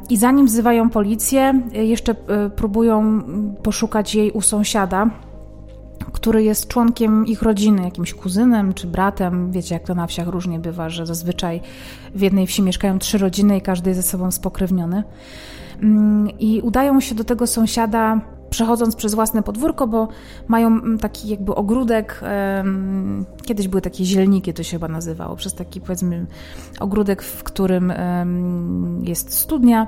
I 0.10 0.18
zanim 0.18 0.46
wzywają 0.46 0.90
policję, 0.90 1.62
jeszcze 1.74 2.16
e, 2.28 2.50
próbują 2.50 3.22
poszukać 3.64 4.16
jej 4.16 4.32
u 4.32 4.42
sąsiada, 4.42 5.10
który 6.14 6.44
jest 6.44 6.68
członkiem 6.68 7.26
ich 7.26 7.42
rodziny, 7.42 7.84
jakimś 7.84 8.14
kuzynem 8.14 8.74
czy 8.74 8.88
bratem. 8.88 9.52
Wiecie, 9.52 9.76
jak 9.76 9.84
to 9.84 9.96
na 9.96 10.08
wsiach 10.08 10.28
różnie 10.28 10.60
bywa, 10.60 10.90
że 10.90 11.06
zazwyczaj 11.06 11.62
w 12.16 12.22
jednej 12.22 12.48
wsi 12.48 12.62
mieszkają 12.62 13.00
trzy 13.00 13.18
rodziny 13.18 13.58
i 13.58 13.62
każdy 13.62 13.90
jest 13.90 14.02
ze 14.02 14.08
sobą 14.08 14.32
spokrewniony. 14.32 15.04
Mm, 15.82 16.30
I 16.40 16.62
udają 16.62 17.00
się 17.00 17.16
do 17.16 17.24
tego 17.24 17.48
sąsiada 17.48 18.22
przechodząc 18.50 18.96
przez 18.96 19.16
własne 19.16 19.44
podwórko, 19.44 19.88
bo 19.88 20.08
mają 20.48 20.98
taki 20.98 21.30
jakby 21.30 21.56
ogródek, 21.56 22.22
kiedyś 23.50 23.68
były 23.68 23.82
takie 23.82 24.06
zielniki, 24.06 24.54
to 24.54 24.64
się 24.64 24.72
chyba 24.72 24.88
nazywało, 24.88 25.36
przez 25.36 25.54
taki 25.54 25.82
powiedzmy 25.82 26.26
ogródek, 26.80 27.24
w 27.24 27.44
którym 27.44 27.94
jest 29.04 29.34
studnia 29.34 29.88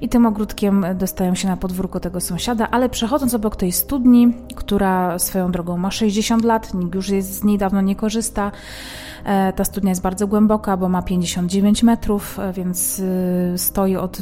i 0.00 0.08
tym 0.08 0.26
ogródkiem 0.26 0.86
dostają 0.94 1.34
się 1.34 1.48
na 1.48 1.56
podwórko 1.56 2.00
tego 2.00 2.20
sąsiada, 2.20 2.68
ale 2.70 2.88
przechodząc 2.88 3.34
obok 3.34 3.56
tej 3.56 3.72
studni, 3.72 4.32
która 4.56 5.18
swoją 5.18 5.52
drogą 5.52 5.78
ma 5.78 5.90
60 5.90 6.44
lat, 6.44 6.74
nikt 6.74 6.94
już 6.94 7.08
z 7.08 7.44
niej 7.44 7.58
dawno 7.58 7.80
nie 7.80 7.96
korzysta, 7.96 8.52
e, 9.24 9.52
ta 9.52 9.64
studnia 9.64 9.90
jest 9.90 10.02
bardzo 10.02 10.26
głęboka, 10.26 10.76
bo 10.76 10.88
ma 10.88 11.02
59 11.02 11.82
metrów, 11.82 12.38
e, 12.38 12.52
więc 12.52 12.98
y, 12.98 13.54
stoi 13.56 13.96
od 13.96 14.18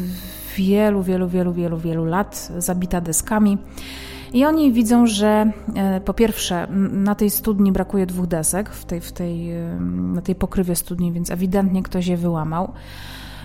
wielu, 0.56 1.02
wielu, 1.02 1.28
wielu, 1.28 1.52
wielu, 1.52 1.78
wielu 1.78 2.04
lat, 2.04 2.52
zabita 2.58 3.00
deskami. 3.00 3.58
I 4.32 4.44
oni 4.44 4.72
widzą, 4.72 5.06
że 5.06 5.52
e, 5.74 6.00
po 6.00 6.14
pierwsze 6.14 6.66
na 6.92 7.14
tej 7.14 7.30
studni 7.30 7.72
brakuje 7.72 8.06
dwóch 8.06 8.26
desek, 8.26 8.70
w 8.70 8.84
tej, 8.84 9.00
w 9.00 9.12
tej, 9.12 9.48
na 10.14 10.22
tej 10.22 10.34
pokrywie 10.34 10.76
studni, 10.76 11.12
więc 11.12 11.30
ewidentnie 11.30 11.82
ktoś 11.82 12.06
je 12.06 12.16
wyłamał. 12.16 12.72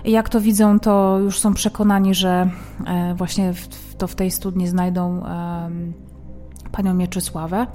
Jak 0.06 0.30
to 0.30 0.42
widzą, 0.42 0.80
to 0.80 1.20
już 1.20 1.40
są 1.40 1.54
przekonani, 1.54 2.14
że 2.14 2.50
e, 2.86 3.16
właśnie 3.16 3.54
to 3.98 4.08
w 4.08 4.16
tej 4.16 4.32
studni 4.32 4.68
znajdą 4.68 5.24
panią 6.72 6.94
Mieczysławę. 6.94 7.68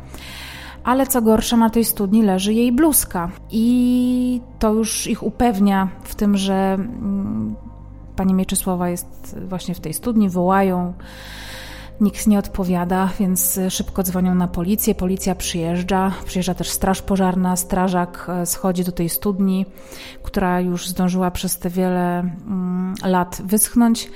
Ale 0.85 1.07
co 1.07 1.23
gorsza, 1.23 1.57
na 1.57 1.71
tej 1.71 1.85
studni 1.85 2.23
leży 2.23 2.55
jej 2.55 2.73
bluzka. 2.73 3.31
I 3.51 4.41
to 4.59 4.73
już 4.73 5.07
ich 5.07 5.23
upewnia 5.23 5.89
w 6.03 6.15
tym, 6.15 6.37
że 6.37 6.75
mm, 6.75 7.57
pani 8.17 8.35
Mieczysława 8.35 8.89
jest 8.89 9.37
właśnie 9.49 9.75
w 9.75 9.81
tej 9.81 9.95
studni, 9.95 10.29
wołają. 10.29 10.95
Nikt 12.01 12.27
nie 12.27 12.39
odpowiada, 12.39 13.09
więc 13.21 13.61
szybko 13.69 14.03
dzwonią 14.03 14.35
na 14.35 14.49
policję. 14.49 14.95
Policja 14.95 15.35
przyjeżdża, 15.35 16.13
przyjeżdża 16.25 16.55
też 16.55 16.71
straż 16.71 17.03
pożarna. 17.03 17.57
Strażak 17.57 18.27
e, 18.29 18.47
schodzi 18.47 18.85
do 18.85 18.93
tej 18.93 19.09
studni, 19.09 19.67
która 20.23 20.61
już 20.61 20.89
zdążyła 20.89 21.31
przez 21.31 21.59
te 21.59 21.71
wiele 21.71 22.21
mm, 22.21 22.95
lat 23.05 23.43
wyschnąć. 23.45 24.11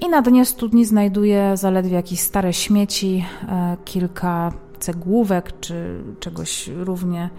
I 0.00 0.08
na 0.08 0.22
dnie 0.22 0.46
studni 0.46 0.84
znajduje 0.84 1.56
zaledwie 1.56 1.96
jakieś 1.96 2.20
stare 2.20 2.52
śmieci, 2.52 3.24
e, 3.48 3.76
kilka 3.84 4.52
cegłówek 4.78 5.60
czy 5.60 6.04
czegoś 6.20 6.68
równie 6.68 7.30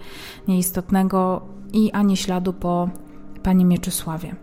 nieistotnego 0.48 1.42
i 1.72 1.92
ani 1.92 2.16
śladu 2.16 2.52
po 2.52 2.88
pani 3.42 3.64
Mieczysławie. 3.64 4.34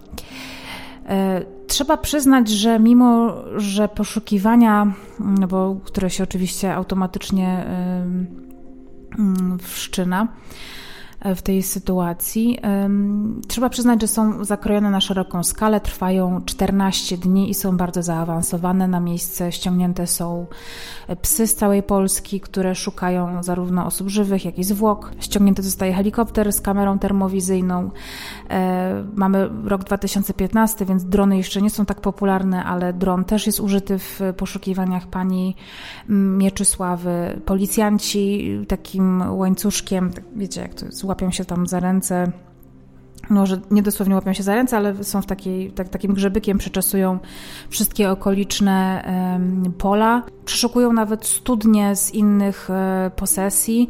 E, 1.09 1.41
trzeba 1.67 1.97
przyznać, 1.97 2.49
że 2.49 2.79
mimo, 2.79 3.35
że 3.57 3.87
poszukiwania, 3.87 4.93
no 5.19 5.47
bo, 5.47 5.75
które 5.83 6.09
się 6.09 6.23
oczywiście 6.23 6.75
automatycznie 6.75 7.65
wszczyna, 9.61 10.27
E, 11.19 11.35
w 11.35 11.41
tej 11.41 11.63
sytuacji. 11.63 12.59
Trzeba 13.47 13.69
przyznać, 13.69 14.01
że 14.01 14.07
są 14.07 14.45
zakrojone 14.45 14.89
na 14.89 15.01
szeroką 15.01 15.43
skalę, 15.43 15.81
trwają 15.81 16.41
14 16.45 17.17
dni 17.17 17.49
i 17.49 17.53
są 17.53 17.77
bardzo 17.77 18.03
zaawansowane. 18.03 18.87
Na 18.87 18.99
miejsce 18.99 19.51
ściągnięte 19.51 20.07
są 20.07 20.45
psy 21.21 21.47
z 21.47 21.55
całej 21.55 21.83
Polski, 21.83 22.39
które 22.39 22.75
szukają 22.75 23.43
zarówno 23.43 23.85
osób 23.85 24.09
żywych, 24.09 24.45
jak 24.45 24.59
i 24.59 24.63
zwłok. 24.63 25.11
Ściągnięty 25.19 25.63
zostaje 25.63 25.93
helikopter 25.93 26.53
z 26.53 26.61
kamerą 26.61 26.99
termowizyjną. 26.99 27.91
E, 28.49 29.05
mamy 29.15 29.49
rok 29.65 29.83
2015, 29.83 30.85
więc 30.85 31.05
drony 31.05 31.37
jeszcze 31.37 31.61
nie 31.61 31.69
są 31.69 31.85
tak 31.85 32.01
popularne, 32.01 32.63
ale 32.63 32.93
dron 32.93 33.25
też 33.25 33.47
jest 33.47 33.59
użyty 33.59 33.99
w 33.99 34.21
poszukiwaniach 34.37 35.07
pani 35.07 35.55
Mieczysławy. 36.09 37.41
Policjanci 37.45 38.49
takim 38.67 39.23
łańcuszkiem, 39.37 40.13
tak 40.13 40.23
wiecie 40.35 40.61
jak 40.61 40.73
to 40.73 40.85
jest, 40.85 41.03
łapią 41.03 41.31
się 41.31 41.45
tam 41.45 41.67
za 41.67 41.79
ręce 41.79 42.31
może 43.29 43.59
nie 43.71 43.81
dosłownie 43.81 44.15
łapią 44.15 44.33
się 44.33 44.43
za 44.43 44.55
ręce, 44.55 44.77
ale 44.77 45.03
są 45.03 45.21
w 45.21 45.25
takiej, 45.25 45.71
tak, 45.71 45.89
takim 45.89 46.13
grzebykiem, 46.13 46.57
przeczesują 46.57 47.19
wszystkie 47.69 48.11
okoliczne 48.11 49.03
pola. 49.77 50.23
Przeszukują 50.45 50.93
nawet 50.93 51.25
studnie 51.25 51.95
z 51.95 52.13
innych 52.13 52.69
e, 52.69 53.11
posesji, 53.15 53.89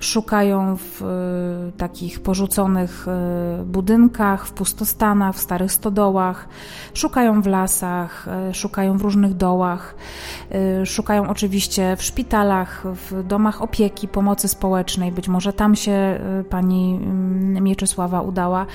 szukają 0.00 0.76
w 0.76 1.02
e, 1.02 1.72
takich 1.78 2.20
porzuconych 2.20 3.06
e, 3.08 3.64
budynkach, 3.64 4.46
w 4.46 4.52
pustostanach, 4.52 5.36
w 5.36 5.40
starych 5.40 5.72
stodołach, 5.72 6.48
szukają 6.94 7.42
w 7.42 7.46
lasach, 7.46 8.26
szukają 8.52 8.98
w 8.98 9.02
różnych 9.02 9.34
dołach, 9.34 9.94
szukają 10.84 11.28
oczywiście 11.28 11.96
w 11.96 12.02
szpitalach, 12.02 12.84
w 12.84 13.22
domach 13.26 13.62
opieki, 13.62 14.08
pomocy 14.08 14.48
społecznej. 14.48 15.12
Być 15.12 15.28
może 15.28 15.52
tam 15.52 15.76
się 15.76 16.20
pani 16.50 17.00
mm, 17.02 17.64
Mieczysława 17.64 18.20
udała, 18.20 18.66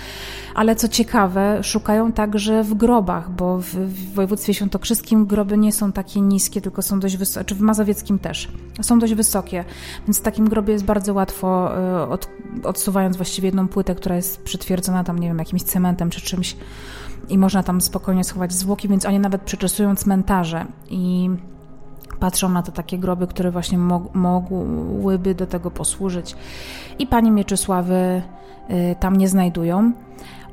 ale 0.55 0.75
co 0.75 0.87
ciekawe, 0.87 1.63
szukają 1.63 2.11
także 2.11 2.63
w 2.63 2.73
grobach, 2.73 3.31
bo 3.31 3.57
w, 3.57 3.65
w 3.65 4.13
województwie 4.13 4.53
świętokrzyskim 4.53 5.25
groby 5.25 5.57
nie 5.57 5.71
są 5.71 5.91
takie 5.91 6.21
niskie, 6.21 6.61
tylko 6.61 6.81
są 6.81 6.99
dość 6.99 7.17
wysokie, 7.17 7.45
czy 7.45 7.55
w 7.55 7.61
mazowieckim 7.61 8.19
też, 8.19 8.47
są 8.81 8.99
dość 8.99 9.13
wysokie, 9.13 9.65
więc 10.07 10.19
w 10.19 10.21
takim 10.21 10.49
grobie 10.49 10.73
jest 10.73 10.85
bardzo 10.85 11.13
łatwo, 11.15 11.77
e, 11.77 12.09
od, 12.09 12.29
odsuwając 12.63 13.17
właściwie 13.17 13.47
jedną 13.47 13.67
płytę, 13.67 13.95
która 13.95 14.15
jest 14.15 14.43
przytwierdzona 14.43 15.03
tam, 15.03 15.19
nie 15.19 15.27
wiem, 15.27 15.39
jakimś 15.39 15.63
cementem 15.63 16.09
czy 16.09 16.21
czymś 16.21 16.55
i 17.29 17.37
można 17.37 17.63
tam 17.63 17.81
spokojnie 17.81 18.23
schować 18.23 18.53
zwłoki, 18.53 18.87
więc 18.87 19.05
oni 19.05 19.19
nawet 19.19 19.41
przeczesują 19.41 19.95
cmentarze 19.95 20.65
i 20.89 21.29
patrzą 22.19 22.49
na 22.49 22.63
te 22.63 22.71
takie 22.71 22.97
groby, 22.97 23.27
które 23.27 23.51
właśnie 23.51 23.77
mogłyby 24.13 25.35
do 25.35 25.47
tego 25.47 25.71
posłużyć. 25.71 26.35
I 26.99 27.07
pani 27.07 27.31
Mieczysławy 27.31 28.21
y, 28.69 28.95
tam 28.99 29.15
nie 29.15 29.29
znajdują. 29.29 29.91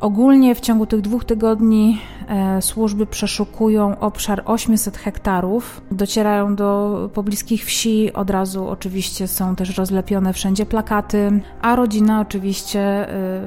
Ogólnie 0.03 0.55
w 0.55 0.61
ciągu 0.61 0.87
tych 0.87 1.01
dwóch 1.01 1.25
tygodni 1.25 2.01
e, 2.29 2.63
służby 2.63 3.07
przeszukują 3.07 3.99
obszar 3.99 4.43
800 4.45 4.97
hektarów, 4.97 5.83
docierają 5.91 6.57
do 6.57 7.11
pobliskich 7.15 7.65
wsi, 7.65 8.13
od 8.13 8.31
razu 8.31 8.69
oczywiście 8.69 9.29
są 9.29 9.57
też 9.57 9.79
rozlepione 9.79 10.33
wszędzie 10.33 10.67
plakaty, 10.67 11.41
a 11.61 11.77
rodzina 11.77 12.21
oczywiście 12.21 12.81
e, 12.81 13.41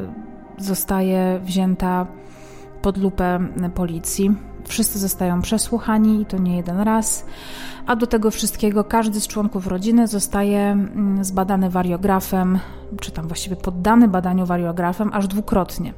zostaje 0.58 1.40
wzięta 1.44 2.08
pod 2.82 2.98
lupę 2.98 3.40
policji. 3.76 4.32
Wszyscy 4.68 5.00
zostają 5.00 5.42
przesłuchani 5.42 6.22
i 6.22 6.26
to 6.26 6.38
nie 6.38 6.58
jeden 6.58 6.80
raz 6.80 7.26
a 7.86 7.96
do 7.96 8.08
tego 8.08 8.32
wszystkiego 8.32 8.84
każdy 8.84 9.22
z 9.22 9.28
członków 9.28 9.68
rodziny 9.68 10.08
zostaje 10.08 10.60
mm, 10.60 11.24
zbadany 11.24 11.70
wariografem, 11.70 12.60
czy 13.02 13.12
tam 13.12 13.28
właściwie 13.28 13.56
poddany 13.56 14.08
badaniu 14.08 14.46
wariografem 14.46 15.10
aż 15.14 15.28
dwukrotnie. 15.28 15.94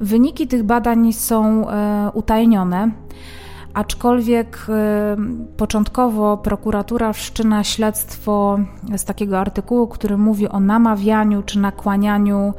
Wyniki 0.00 0.46
tych 0.46 0.62
badań 0.62 1.12
są 1.12 1.68
e, 1.68 2.10
utajnione, 2.14 2.90
aczkolwiek 3.74 4.66
e, 4.68 5.16
początkowo 5.56 6.36
prokuratura 6.36 7.12
wszczyna 7.12 7.64
śledztwo 7.64 8.58
z 8.96 9.04
takiego 9.04 9.38
artykułu, 9.38 9.86
który 9.86 10.16
mówi 10.16 10.48
o 10.48 10.60
namawianiu 10.60 11.42
czy 11.42 11.58
nakłanianiu 11.58 12.54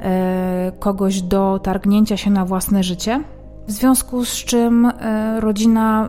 e, 0.00 0.72
kogoś 0.78 1.22
do 1.22 1.58
targnięcia 1.62 2.16
się 2.16 2.30
na 2.30 2.44
własne 2.44 2.82
życie. 2.82 3.20
W 3.70 3.72
związku 3.72 4.24
z 4.24 4.32
czym 4.32 4.92
rodzina 5.38 6.08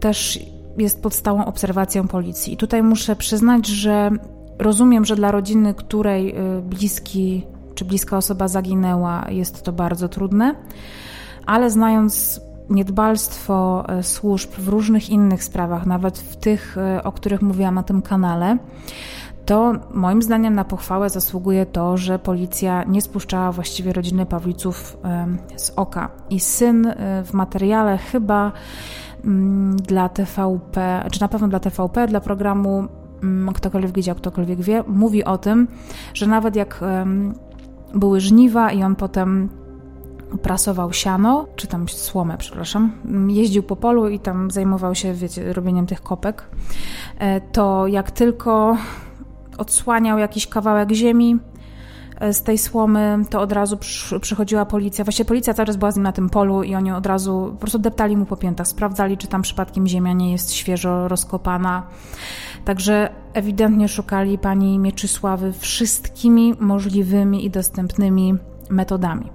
też 0.00 0.38
jest 0.78 1.02
pod 1.02 1.14
stałą 1.14 1.44
obserwacją 1.44 2.08
policji. 2.08 2.52
I 2.52 2.56
tutaj 2.56 2.82
muszę 2.82 3.16
przyznać, 3.16 3.66
że 3.66 4.10
rozumiem, 4.58 5.04
że 5.04 5.16
dla 5.16 5.30
rodziny, 5.30 5.74
której 5.74 6.36
y, 6.58 6.62
bliski 6.62 7.46
czy 7.74 7.84
bliska 7.84 8.16
osoba 8.16 8.48
zaginęła, 8.48 9.26
jest 9.28 9.62
to 9.62 9.72
bardzo 9.72 10.08
trudne, 10.08 10.54
ale 11.46 11.70
znając 11.70 12.40
niedbalstwo 12.70 13.84
y, 13.98 14.02
służb 14.02 14.50
w 14.50 14.68
różnych 14.68 15.10
innych 15.10 15.44
sprawach, 15.44 15.86
nawet 15.86 16.18
w 16.18 16.36
tych, 16.36 16.76
o 17.04 17.12
których 17.12 17.42
mówiłam 17.42 17.74
na 17.74 17.82
tym 17.82 18.02
kanale, 18.02 18.58
to 19.46 19.72
moim 19.94 20.22
zdaniem 20.22 20.54
na 20.54 20.64
pochwałę 20.64 21.10
zasługuje 21.10 21.66
to, 21.66 21.96
że 21.96 22.18
policja 22.18 22.84
nie 22.84 23.02
spuszczała 23.02 23.52
właściwie 23.52 23.92
rodziny 23.92 24.26
Pawliców 24.26 24.96
z 25.56 25.72
oka. 25.76 26.10
I 26.30 26.40
syn 26.40 26.94
w 27.24 27.32
materiale 27.32 27.98
chyba 27.98 28.52
Mm, 29.24 29.76
dla 29.76 30.08
TVP, 30.08 31.04
czy 31.12 31.20
na 31.20 31.28
pewno 31.28 31.48
dla 31.48 31.60
TVP, 31.60 32.06
dla 32.06 32.20
programu 32.20 32.84
mm, 33.22 33.54
Ktokolwiek 33.54 33.92
widział, 33.92 34.14
ktokolwiek 34.14 34.60
wie, 34.60 34.84
mówi 34.86 35.24
o 35.24 35.38
tym, 35.38 35.68
że 36.14 36.26
nawet 36.26 36.56
jak 36.56 36.84
były 37.94 38.20
żniwa 38.20 38.72
i 38.72 38.82
on 38.82 38.96
potem 38.96 39.48
prasował 40.42 40.92
siano, 40.92 41.46
czy 41.56 41.66
tam 41.66 41.88
słomę, 41.88 42.38
przepraszam, 42.38 42.92
jeździł 43.28 43.62
po 43.62 43.76
polu 43.76 44.08
i 44.08 44.18
tam 44.18 44.50
zajmował 44.50 44.94
się, 44.94 45.14
wiecie, 45.14 45.52
robieniem 45.52 45.86
tych 45.86 46.02
kopek, 46.02 46.44
e, 47.18 47.40
to 47.40 47.86
jak 47.86 48.10
tylko 48.10 48.76
odsłaniał 49.58 50.18
jakiś 50.18 50.46
kawałek 50.46 50.92
ziemi, 50.92 51.38
E, 52.20 52.32
z 52.32 52.42
tej 52.42 52.58
słomy, 52.58 53.18
to 53.30 53.40
od 53.40 53.52
razu 53.52 53.78
przychodziła 54.20 54.66
policja. 54.66 55.04
Właściwie 55.04 55.28
policja 55.28 55.54
cały 55.54 55.66
czas 55.66 55.76
była 55.76 55.90
z 55.90 55.96
nim 55.96 56.02
na 56.02 56.12
tym 56.12 56.30
polu 56.30 56.62
i 56.62 56.74
oni 56.74 56.92
od 56.92 57.06
razu 57.06 57.48
po 57.52 57.60
prostu 57.60 57.78
deptali 57.78 58.16
mu 58.16 58.26
po 58.26 58.36
piętach, 58.36 58.68
sprawdzali, 58.68 59.18
czy 59.18 59.26
tam 59.26 59.42
przypadkiem 59.42 59.86
ziemia 59.86 60.12
nie 60.12 60.32
jest 60.32 60.52
świeżo 60.52 61.08
rozkopana. 61.08 61.82
Także 62.64 63.08
ewidentnie 63.34 63.88
szukali 63.88 64.38
pani 64.38 64.78
Mieczysławy 64.78 65.52
wszystkimi 65.52 66.54
możliwymi 66.60 67.44
i 67.44 67.50
dostępnymi 67.50 68.34
metodami. 68.70 69.30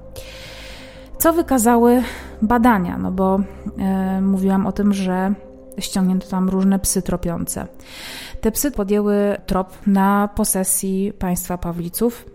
Co 1.17 1.33
wykazały 1.33 2.03
badania? 2.41 2.97
No 2.97 3.11
bo 3.11 3.39
e, 3.77 4.21
mówiłam 4.21 4.67
o 4.67 4.71
tym, 4.71 4.93
że 4.93 5.33
ściągnięto 5.79 6.27
tam 6.27 6.49
różne 6.49 6.79
psy 6.79 7.01
tropiące. 7.01 7.67
Te 8.41 8.51
psy 8.51 8.71
podjęły 8.71 9.37
trop 9.45 9.77
na 9.87 10.29
posesji 10.35 11.13
państwa 11.19 11.57
Pawliców 11.57 12.25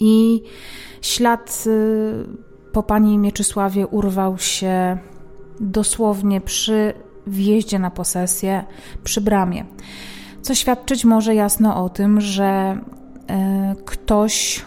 i 0.00 0.42
ślad 1.02 1.64
y, 1.66 2.26
po 2.72 2.82
pani 2.82 3.18
Mieczysławie 3.18 3.86
urwał 3.86 4.38
się 4.38 4.98
dosłownie 5.60 6.40
przy 6.40 6.94
wjeździe 7.26 7.78
na 7.78 7.90
posesję, 7.90 8.64
przy 9.04 9.20
bramie. 9.20 9.64
Co 10.42 10.54
świadczyć 10.54 11.04
może 11.04 11.34
jasno 11.34 11.84
o 11.84 11.88
tym, 11.88 12.20
że 12.20 12.78
y, 13.80 13.84
ktoś 13.84 14.64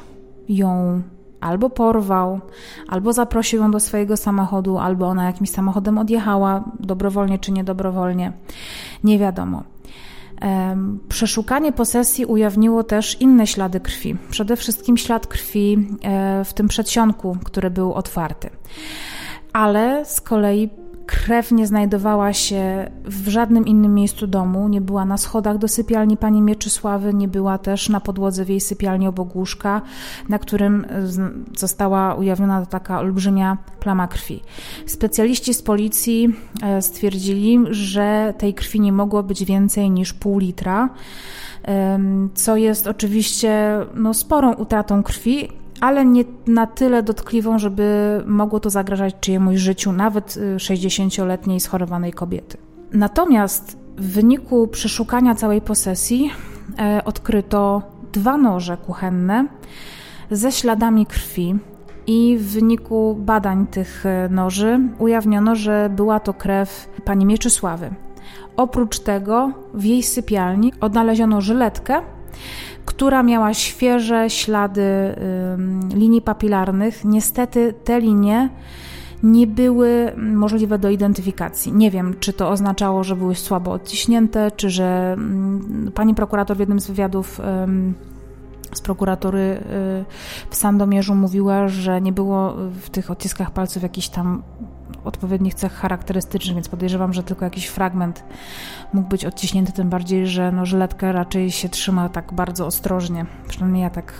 ją 0.50 1.02
albo 1.42 1.70
porwał, 1.70 2.40
albo 2.88 3.14
zaprosił 3.14 3.62
ją 3.62 3.72
do 3.72 3.80
swojego 3.80 4.18
samochodu, 4.18 4.78
albo 4.78 5.08
ona 5.08 5.26
jakimś 5.26 5.50
samochodem 5.50 5.98
odjechała, 5.98 6.64
dobrowolnie 6.80 7.40
czy 7.40 7.52
niedobrowolnie. 7.52 8.34
Nie 9.04 9.20
wiadomo. 9.20 9.64
Przeszukanie 11.10 11.72
posesji 11.72 12.26
ujawniło 12.26 12.84
też 12.84 13.22
inne 13.22 13.48
ślady 13.48 13.80
krwi. 13.80 14.16
Przede 14.30 14.56
wszystkim 14.56 14.98
ślad 14.98 15.28
krwi 15.28 15.88
e, 16.04 16.46
w 16.46 16.54
tym 16.54 16.68
przedsionku, 16.68 17.38
który 17.44 17.70
był 17.70 17.94
otwarty. 17.94 18.50
Ale 19.54 20.06
z 20.06 20.22
kolei 20.22 20.70
Krew 21.12 21.52
nie 21.52 21.68
znajdowała 21.68 22.34
się 22.34 22.92
w 23.06 23.28
żadnym 23.28 23.66
innym 23.66 23.94
miejscu 23.94 24.28
domu, 24.28 24.68
nie 24.68 24.82
była 24.82 25.06
na 25.06 25.18
schodach 25.18 25.58
do 25.58 25.68
sypialni 25.68 26.18
pani 26.18 26.42
Mieczysławy, 26.42 27.14
nie 27.14 27.28
była 27.28 27.58
też 27.58 27.90
na 27.90 28.00
podłodze 28.00 28.46
w 28.46 28.50
jej 28.50 28.62
sypialni 28.62 29.08
obok 29.08 29.36
łóżka, 29.36 29.82
na 30.30 30.40
którym 30.40 30.86
została 31.58 32.16
ujawniona 32.16 32.66
taka 32.66 33.00
olbrzymia 33.00 33.58
plama 33.80 34.08
krwi. 34.08 34.42
Specjaliści 34.86 35.54
z 35.54 35.62
policji 35.62 36.36
e, 36.64 36.82
stwierdzili, 36.82 37.60
że 37.72 38.34
tej 38.38 38.54
krwi 38.54 38.80
nie 38.80 38.92
mogło 38.92 39.24
być 39.24 39.46
więcej 39.46 39.90
niż 39.90 40.14
pół 40.14 40.40
litra 40.40 40.90
co 42.34 42.56
jest 42.56 42.88
oczywiście 42.88 43.80
no, 43.96 44.14
sporą 44.14 44.54
utratą 44.54 45.04
krwi, 45.04 45.50
ale 45.82 46.06
nie 46.06 46.24
na 46.48 46.68
tyle 46.68 47.04
dotkliwą, 47.04 47.60
żeby 47.60 48.18
mogło 48.26 48.60
to 48.60 48.70
zagrażać 48.70 49.16
czyjemuś 49.20 49.58
życiu, 49.58 49.92
nawet 49.92 50.38
60-letniej 50.58 51.58
y, 51.58 51.60
schorowanej 51.60 52.14
kobiety. 52.14 52.58
Natomiast 52.94 53.78
w 53.98 54.14
wyniku 54.14 54.68
przeszukania 54.68 55.36
całej 55.36 55.62
posesji 55.62 56.32
e, 56.80 57.02
odkryto 57.06 57.82
dwa 58.14 58.38
noże 58.38 58.78
kuchenne 58.78 59.48
ze 60.32 60.52
śladami 60.52 61.06
krwi. 61.06 61.56
I 62.08 62.38
w 62.40 62.52
wyniku 62.52 63.16
badań 63.20 63.68
tych 63.68 64.06
e, 64.06 64.30
noży 64.30 64.80
ujawniono, 65.00 65.56
że 65.56 65.90
była 65.96 66.20
to 66.20 66.34
krew 66.34 66.90
pani 67.06 67.26
Mieczysławy. 67.26 67.90
Oprócz 68.58 69.00
tego 69.00 69.52
w 69.74 69.84
jej 69.84 70.04
sypialni 70.04 70.74
odnaleziono 70.82 71.42
żyletkę, 71.42 72.02
która 72.86 73.24
miała 73.24 73.54
świeże 73.54 74.30
ślady 74.30 75.16
linii 75.94 76.22
papilarnych. 76.22 77.06
Niestety 77.06 77.74
te 77.84 78.00
linie 78.00 78.50
nie 79.24 79.48
były 79.48 80.12
możliwe 80.18 80.80
do 80.80 80.90
identyfikacji. 80.90 81.74
Nie 81.74 81.92
wiem, 81.92 82.16
czy 82.20 82.34
to 82.34 82.50
oznaczało, 82.50 83.04
że 83.04 83.16
były 83.16 83.36
słabo 83.36 83.72
odciśnięte, 83.72 84.52
czy 84.52 84.70
że 84.70 85.18
pani 85.94 86.16
prokurator 86.16 86.58
w 86.58 86.60
jednym 86.60 86.80
z 86.80 86.88
wywiadów 86.88 87.42
z 88.74 88.82
prokuratury 88.82 89.40
y, 89.40 89.60
w 90.50 90.56
Sandomierzu 90.56 91.16
mówiła, 91.16 91.68
że 91.68 92.02
nie 92.02 92.14
było 92.14 92.54
w 92.82 92.90
tych 92.90 93.12
odciskach 93.12 93.52
palców 93.52 93.84
jakichś 93.84 94.08
tam 94.10 94.44
odpowiednich 95.04 95.54
cech 95.54 95.74
charakterystycznych, 95.74 96.56
więc 96.56 96.70
podejrzewam, 96.70 97.14
że 97.14 97.24
tylko 97.24 97.46
jakiś 97.46 97.68
fragment 97.68 98.24
mógł 98.94 99.10
być 99.10 99.26
odciśnięty, 99.26 99.72
tym 99.72 99.90
bardziej, 99.90 100.28
że 100.28 100.52
no, 100.52 100.66
żyletkę 100.66 101.12
raczej 101.12 101.52
się 101.52 101.70
trzyma 101.70 102.10
tak 102.10 102.34
bardzo 102.34 102.66
ostrożnie. 102.66 103.26
Przynajmniej 103.48 103.84
ja 103.84 103.90
tak 103.90 104.14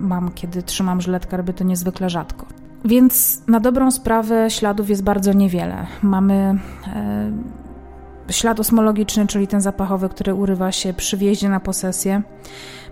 mam, 0.00 0.30
kiedy 0.32 0.62
trzymam 0.62 1.00
żyletkę, 1.00 1.36
robię 1.36 1.52
to 1.52 1.64
niezwykle 1.64 2.10
rzadko. 2.10 2.46
Więc 2.84 3.42
na 3.46 3.60
dobrą 3.60 3.90
sprawę 3.90 4.50
śladów 4.50 4.90
jest 4.90 5.04
bardzo 5.04 5.32
niewiele. 5.32 5.86
Mamy 6.02 6.58
e, 6.86 8.32
ślad 8.32 8.60
osmologiczny, 8.60 9.26
czyli 9.26 9.46
ten 9.46 9.60
zapachowy, 9.60 10.08
który 10.08 10.34
urywa 10.34 10.72
się 10.72 10.92
przy 10.92 11.16
wjeździe 11.16 11.48
na 11.48 11.60
posesję. 11.60 12.22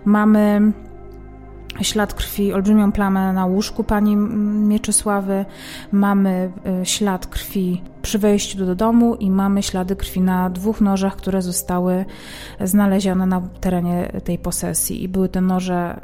Mamy 0.05 0.71
ślad 1.81 2.13
krwi, 2.13 2.53
olbrzymią 2.53 2.91
plamę 2.91 3.33
na 3.33 3.45
łóżku 3.45 3.83
pani 3.83 4.15
Mieczysławy, 4.15 5.45
mamy 5.91 6.51
y, 6.81 6.85
ślad 6.85 7.27
krwi 7.27 7.81
przy 8.01 8.19
wejściu 8.19 8.65
do 8.65 8.75
domu 8.75 9.15
i 9.15 9.31
mamy 9.31 9.63
ślady 9.63 9.95
krwi 9.95 10.21
na 10.21 10.49
dwóch 10.49 10.81
nożach, 10.81 11.15
które 11.15 11.41
zostały 11.41 12.05
znalezione 12.61 13.25
na 13.25 13.41
terenie 13.41 14.11
tej 14.23 14.37
posesji 14.37 15.03
i 15.03 15.07
były 15.07 15.29
to 15.29 15.41
noże 15.41 15.99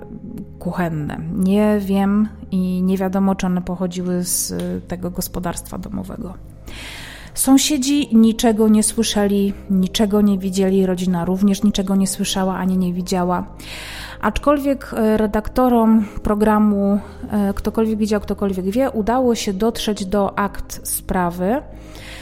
kuchenne. 0.60 1.18
Nie 1.34 1.80
wiem 1.80 2.30
i 2.52 2.82
nie 2.84 2.98
wiadomo, 2.98 3.36
czy 3.36 3.46
one 3.46 3.62
pochodziły 3.62 4.24
z 4.24 4.52
y, 4.52 4.82
tego 4.88 5.12
gospodarstwa 5.12 5.78
domowego. 5.78 6.34
Sąsiedzi 7.36 8.16
niczego 8.16 8.68
nie 8.68 8.84
słyszeli, 8.84 9.54
niczego 9.70 10.22
nie 10.22 10.38
widzieli, 10.38 10.86
rodzina 10.86 11.26
również 11.26 11.64
niczego 11.64 11.96
nie 11.96 12.08
słyszała 12.08 12.58
ani 12.58 12.78
nie 12.78 12.94
widziała. 12.94 13.48
Aczkolwiek 14.21 14.91
e, 14.93 15.17
redaktorom 15.17 16.06
programu 16.23 16.99
e, 17.32 17.54
Ktokolwiek 17.54 17.97
widział, 17.97 18.21
ktokolwiek 18.21 18.65
wie, 18.65 18.91
udało 18.91 19.36
się 19.36 19.54
dotrzeć 19.54 20.06
do 20.06 20.39
akt 20.39 20.88
sprawy, 20.88 21.62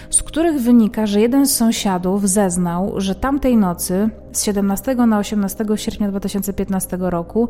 z 0.09 0.23
których 0.23 0.61
wynika, 0.61 1.05
że 1.05 1.21
jeden 1.21 1.47
z 1.47 1.55
sąsiadów 1.55 2.29
zeznał, 2.29 2.93
że 2.97 3.15
tamtej 3.15 3.57
nocy 3.57 4.09
z 4.31 4.43
17 4.43 4.95
na 4.95 5.19
18 5.19 5.65
sierpnia 5.75 6.07
2015 6.07 6.97
roku 6.99 7.49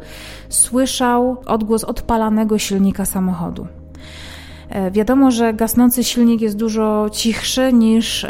słyszał 0.50 1.38
odgłos 1.46 1.84
odpalanego 1.84 2.58
silnika 2.58 3.06
samochodu. 3.06 3.68
E, 4.70 4.92
wiadomo, 4.92 5.32
że 5.32 5.54
gasnący 5.54 6.04
silnik 6.04 6.42
jest 6.42 6.58
dużo 6.58 7.10
cichszy 7.12 7.74
niż 7.74 8.26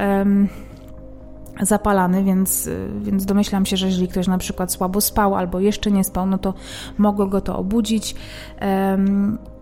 zapalany, 1.62 2.24
więc, 2.24 2.70
więc 3.02 3.26
domyślam 3.26 3.66
się, 3.66 3.78
że 3.78 3.86
jeżeli 3.86 4.08
ktoś 4.08 4.28
na 4.28 4.38
przykład 4.38 4.72
słabo 4.72 5.02
spał 5.02 5.36
albo 5.36 5.60
jeszcze 5.60 5.92
nie 5.92 6.04
spał, 6.04 6.26
no 6.26 6.38
to 6.38 6.54
mogło 6.98 7.28
go 7.28 7.42
to 7.42 7.58
obudzić 7.58 8.16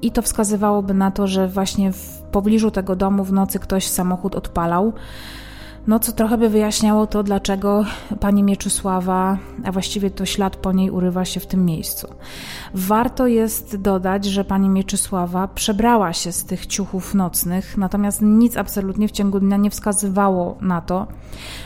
i 0.02 0.12
to 0.12 0.22
wskazywałoby 0.22 0.94
na 0.94 1.12
to, 1.12 1.28
że 1.28 1.48
właśnie 1.48 1.92
w 1.92 2.22
pobliżu 2.32 2.72
tego 2.72 2.96
domu 2.96 3.24
w 3.24 3.34
nocy 3.34 3.60
ktoś 3.60 3.88
samochód 3.88 4.36
odpalał. 4.36 4.94
No, 5.88 6.00
co 6.00 6.12
trochę 6.12 6.38
by 6.38 6.50
wyjaśniało 6.50 7.08
to, 7.08 7.24
dlaczego 7.24 7.86
pani 8.20 8.44
Mieczysława, 8.44 9.38
a 9.64 9.72
właściwie 9.72 10.12
to 10.12 10.26
ślad 10.26 10.56
po 10.56 10.72
niej 10.72 10.90
urywa 10.90 11.26
się 11.26 11.40
w 11.40 11.48
tym 11.48 11.66
miejscu. 11.66 12.08
Warto 12.74 13.28
jest 13.28 13.76
dodać, 13.76 14.26
że 14.26 14.44
pani 14.44 14.70
Mieczysława 14.70 15.48
przebrała 15.48 16.14
się 16.14 16.32
z 16.32 16.46
tych 16.46 16.66
ciuchów 16.66 17.16
nocnych, 17.16 17.78
natomiast 17.78 18.22
nic 18.22 18.58
absolutnie 18.58 19.08
w 19.08 19.12
ciągu 19.12 19.40
dnia 19.40 19.58
nie 19.58 19.70
wskazywało 19.70 20.58
na 20.62 20.82
to, 20.82 21.08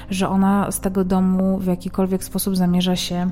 że 0.10 0.30
ona 0.30 0.72
z 0.72 0.80
tego 0.80 1.06
domu 1.06 1.58
w 1.58 1.66
jakikolwiek 1.66 2.24
sposób 2.24 2.56
zamierza 2.56 2.96
się 2.96 3.32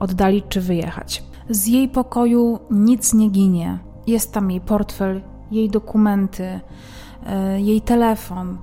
oddalić 0.00 0.44
czy 0.48 0.60
wyjechać. 0.60 1.24
Z 1.50 1.66
jej 1.66 1.88
pokoju 1.88 2.58
nic 2.70 3.14
nie 3.14 3.30
ginie. 3.30 3.78
Jest 4.06 4.32
tam 4.32 4.50
jej 4.50 4.60
portfel, 4.60 5.22
jej 5.50 5.70
dokumenty, 5.70 6.60
e, 7.26 7.60
jej 7.60 7.80
telefon 7.80 8.58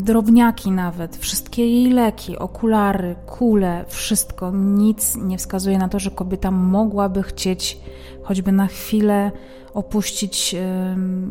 drobniaki 0.00 0.70
nawet, 0.70 1.16
wszystkie 1.16 1.66
jej 1.66 1.90
leki, 1.90 2.38
okulary, 2.38 3.16
kule, 3.26 3.84
wszystko, 3.88 4.50
nic 4.54 5.16
nie 5.16 5.38
wskazuje 5.38 5.78
na 5.78 5.88
to, 5.88 5.98
że 5.98 6.10
kobieta 6.10 6.50
mogłaby 6.50 7.22
chcieć 7.22 7.78
choćby 8.22 8.52
na 8.52 8.66
chwilę 8.66 9.32
opuścić 9.74 10.56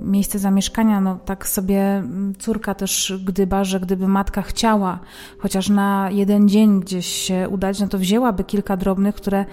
miejsce 0.06 0.40
zamieszkania. 0.40 1.02
No 1.02 1.20
tak 1.26 1.48
sobie 1.48 2.04
córka 2.40 2.74
też 2.76 3.14
gdyba, 3.26 3.64
że 3.64 3.80
gdyby 3.80 4.08
matka 4.08 4.42
chciała 4.42 5.00
chociaż 5.40 5.70
na 5.70 6.10
jeden 6.12 6.50
dzień 6.50 6.80
gdzieś 6.80 7.08
się 7.08 7.50
udać, 7.50 7.80
no 7.80 7.88
to 7.88 7.98
wzięłaby 7.98 8.44
kilka 8.44 8.78
drobnych, 8.78 9.16
które 9.16 9.46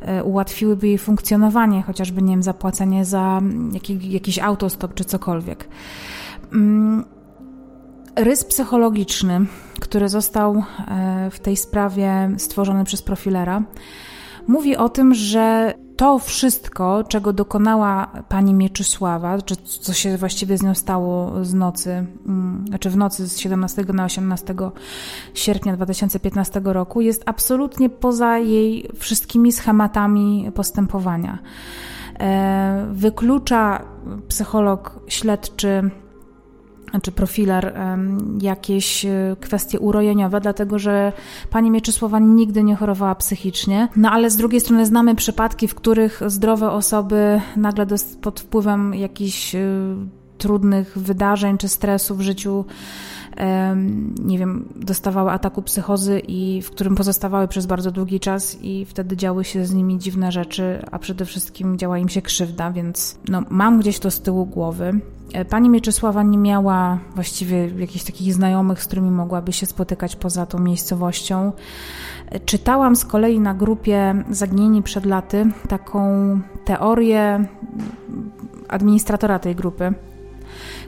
e, 0.00 0.24
ułatwiłyby 0.24 0.88
jej 0.88 0.98
funkcjonowanie, 0.98 1.82
chociażby, 1.82 2.22
nie 2.22 2.32
wiem, 2.32 2.42
zapłacenie 2.42 3.04
za 3.04 3.40
jakiś, 3.72 4.04
jakiś 4.04 4.38
autostop 4.38 4.94
czy 4.94 5.04
cokolwiek. 5.04 5.68
Rys 8.16 8.44
psychologiczny, 8.44 9.46
który 9.80 10.08
został 10.08 10.62
e, 10.88 11.30
w 11.30 11.40
tej 11.40 11.56
sprawie 11.56 12.30
stworzony 12.38 12.84
przez 12.84 13.02
profilera, 13.02 13.62
mówi 14.46 14.76
o 14.76 14.88
tym, 14.88 15.14
że 15.14 15.74
to 15.96 16.18
wszystko, 16.18 17.04
czego 17.08 17.32
dokonała 17.32 18.06
pani 18.28 18.54
Mieczysława, 18.54 19.42
czy 19.42 19.56
co 19.56 19.92
się 19.92 20.16
właściwie 20.16 20.58
z 20.58 20.62
nią 20.62 20.74
stało 20.74 21.44
z 21.44 21.54
nocy, 21.54 22.06
mm, 22.26 22.64
znaczy 22.68 22.90
w 22.90 22.96
nocy 22.96 23.28
z 23.28 23.38
17 23.38 23.84
na 23.92 24.04
18 24.04 24.54
sierpnia 25.34 25.76
2015 25.76 26.60
roku, 26.64 27.00
jest 27.00 27.22
absolutnie 27.26 27.90
poza 27.90 28.38
jej 28.38 28.88
wszystkimi 28.94 29.52
schematami 29.52 30.50
postępowania. 30.54 31.38
E, 32.20 32.86
wyklucza 32.92 33.84
psycholog 34.28 35.00
śledczy 35.08 35.90
czy 37.00 37.12
profiler 37.12 37.74
jakieś 38.40 39.04
e, 39.04 39.36
kwestie 39.40 39.80
urojeniowe, 39.80 40.40
dlatego 40.40 40.78
że 40.78 41.12
pani 41.50 41.70
Mieczysława 41.70 42.18
nigdy 42.18 42.62
nie 42.62 42.76
chorowała 42.76 43.14
psychicznie. 43.14 43.88
No 43.96 44.10
ale 44.10 44.30
z 44.30 44.36
drugiej 44.36 44.60
strony 44.60 44.86
znamy 44.86 45.14
przypadki, 45.14 45.68
w 45.68 45.74
których 45.74 46.22
zdrowe 46.26 46.70
osoby 46.70 47.40
nagle 47.56 47.86
pod 48.20 48.40
wpływem 48.40 48.94
jakichś 48.94 49.54
e, 49.54 49.60
trudnych 50.38 50.98
wydarzeń 50.98 51.58
czy 51.58 51.68
stresu 51.68 52.14
w 52.14 52.20
życiu 52.20 52.64
nie 54.24 54.38
wiem, 54.38 54.68
dostawały 54.76 55.30
ataku 55.30 55.62
psychozy 55.62 56.22
i 56.28 56.62
w 56.62 56.70
którym 56.70 56.94
pozostawały 56.94 57.48
przez 57.48 57.66
bardzo 57.66 57.90
długi 57.90 58.20
czas 58.20 58.58
i 58.62 58.84
wtedy 58.84 59.16
działy 59.16 59.44
się 59.44 59.66
z 59.66 59.74
nimi 59.74 59.98
dziwne 59.98 60.32
rzeczy, 60.32 60.82
a 60.90 60.98
przede 60.98 61.24
wszystkim 61.24 61.78
działa 61.78 61.98
im 61.98 62.08
się 62.08 62.22
krzywda, 62.22 62.70
więc 62.70 63.18
no, 63.28 63.42
mam 63.50 63.80
gdzieś 63.80 63.98
to 63.98 64.10
z 64.10 64.20
tyłu 64.20 64.46
głowy. 64.46 65.00
E, 65.32 65.44
pani 65.44 65.68
Mieczysława 65.68 66.22
nie 66.22 66.38
miała 66.38 66.98
właściwie 67.14 67.68
jakichś 67.78 68.04
takich 68.04 68.34
znajomych, 68.34 68.82
z 68.82 68.86
którymi 68.86 69.10
mogłaby 69.10 69.52
się 69.52 69.66
spotykać 69.66 70.16
poza 70.16 70.46
tą 70.46 70.58
miejscowością. 70.58 71.52
E, 72.30 72.40
czytałam 72.40 72.96
z 72.96 73.04
kolei 73.04 73.40
na 73.40 73.54
grupie 73.54 74.24
Zaginieni 74.30 74.82
przed 74.82 75.06
laty 75.06 75.46
taką 75.68 76.00
teorię 76.64 77.44
administratora 78.68 79.38
tej 79.38 79.54
grupy, 79.54 79.94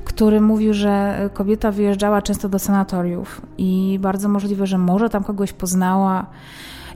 który 0.04 0.40
mówił, 0.40 0.74
że 0.74 1.30
kobieta 1.34 1.72
wyjeżdżała 1.72 2.22
często 2.22 2.48
do 2.48 2.58
sanatoriów 2.58 3.42
i 3.58 3.98
bardzo 4.02 4.28
możliwe, 4.28 4.66
że 4.66 4.78
może 4.78 5.10
tam 5.10 5.24
kogoś 5.24 5.52
poznała 5.52 6.26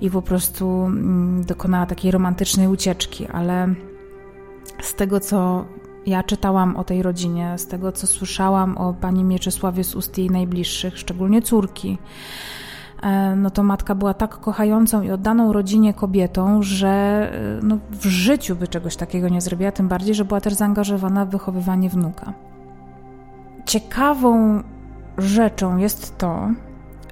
i 0.00 0.10
po 0.10 0.22
prostu 0.22 0.84
mm, 0.84 1.44
dokonała 1.44 1.86
takiej 1.86 2.10
romantycznej 2.10 2.68
ucieczki, 2.68 3.26
ale 3.26 3.74
z 4.80 4.94
tego 4.94 5.20
co 5.20 5.64
ja 6.06 6.22
czytałam 6.22 6.76
o 6.76 6.84
tej 6.84 7.02
rodzinie, 7.02 7.54
z 7.58 7.66
tego 7.66 7.92
co 7.92 8.06
słyszałam 8.06 8.78
o 8.78 8.94
pani 8.94 9.24
Mieczysławie 9.24 9.84
z 9.84 9.94
ust 9.94 10.18
jej 10.18 10.30
najbliższych, 10.30 10.98
szczególnie 10.98 11.42
córki, 11.42 11.98
e, 13.02 13.36
no 13.36 13.50
to 13.50 13.62
matka 13.62 13.94
była 13.94 14.14
tak 14.14 14.40
kochającą 14.40 15.02
i 15.02 15.10
oddaną 15.10 15.52
rodzinie 15.52 15.94
kobietą, 15.94 16.62
że 16.62 16.88
e, 16.88 17.60
no, 17.62 17.78
w 17.90 18.06
życiu 18.06 18.56
by 18.56 18.68
czegoś 18.68 18.96
takiego 18.96 19.28
nie 19.28 19.40
zrobiła, 19.40 19.72
tym 19.72 19.88
bardziej, 19.88 20.14
że 20.14 20.24
była 20.24 20.40
też 20.40 20.54
zaangażowana 20.54 21.24
w 21.24 21.30
wychowywanie 21.30 21.88
wnuka. 21.88 22.32
Ciekawą 23.66 24.62
rzeczą 25.18 25.76
jest 25.76 26.18
to, 26.18 26.48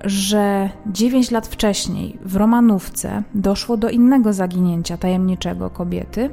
że 0.05 0.70
9 0.87 1.31
lat 1.31 1.46
wcześniej 1.46 2.18
w 2.24 2.37
Romanówce 2.37 3.22
doszło 3.35 3.76
do 3.76 3.90
innego 3.90 4.33
zaginięcia 4.33 4.96
tajemniczego 4.96 5.70
kobiety, 5.70 6.31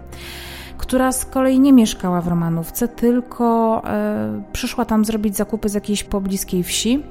która 0.77 1.11
z 1.11 1.25
kolei 1.25 1.59
nie 1.59 1.73
mieszkała 1.73 2.21
w 2.21 2.27
Romanówce, 2.27 2.87
tylko 2.87 3.81
e, 3.85 4.43
przyszła 4.53 4.85
tam 4.85 5.05
zrobić 5.05 5.37
zakupy 5.37 5.69
z 5.69 5.73
jakiejś 5.73 6.03
pobliskiej 6.03 6.63
wsi 6.63 7.03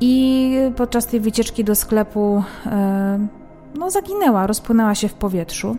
i 0.00 0.52
podczas 0.76 1.06
tej 1.06 1.20
wycieczki 1.20 1.64
do 1.64 1.74
sklepu 1.74 2.42
e, 2.66 3.28
no, 3.74 3.90
zaginęła, 3.90 4.46
rozpłynęła 4.46 4.94
się 4.94 5.08
w 5.08 5.14
powietrzu. 5.14 5.76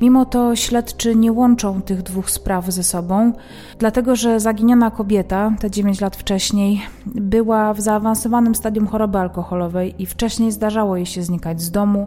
Mimo 0.00 0.24
to 0.24 0.56
śledczy 0.56 1.14
nie 1.14 1.32
łączą 1.32 1.82
tych 1.82 2.02
dwóch 2.02 2.30
spraw 2.30 2.66
ze 2.66 2.82
sobą, 2.82 3.32
dlatego 3.78 4.16
że 4.16 4.40
zaginiona 4.40 4.90
kobieta, 4.90 5.52
te 5.60 5.70
9 5.70 6.00
lat 6.00 6.16
wcześniej, 6.16 6.82
była 7.06 7.74
w 7.74 7.80
zaawansowanym 7.80 8.54
stadium 8.54 8.86
choroby 8.86 9.18
alkoholowej 9.18 10.02
i 10.02 10.06
wcześniej 10.06 10.52
zdarzało 10.52 10.96
jej 10.96 11.06
się 11.06 11.22
znikać 11.22 11.62
z 11.62 11.70
domu. 11.70 12.06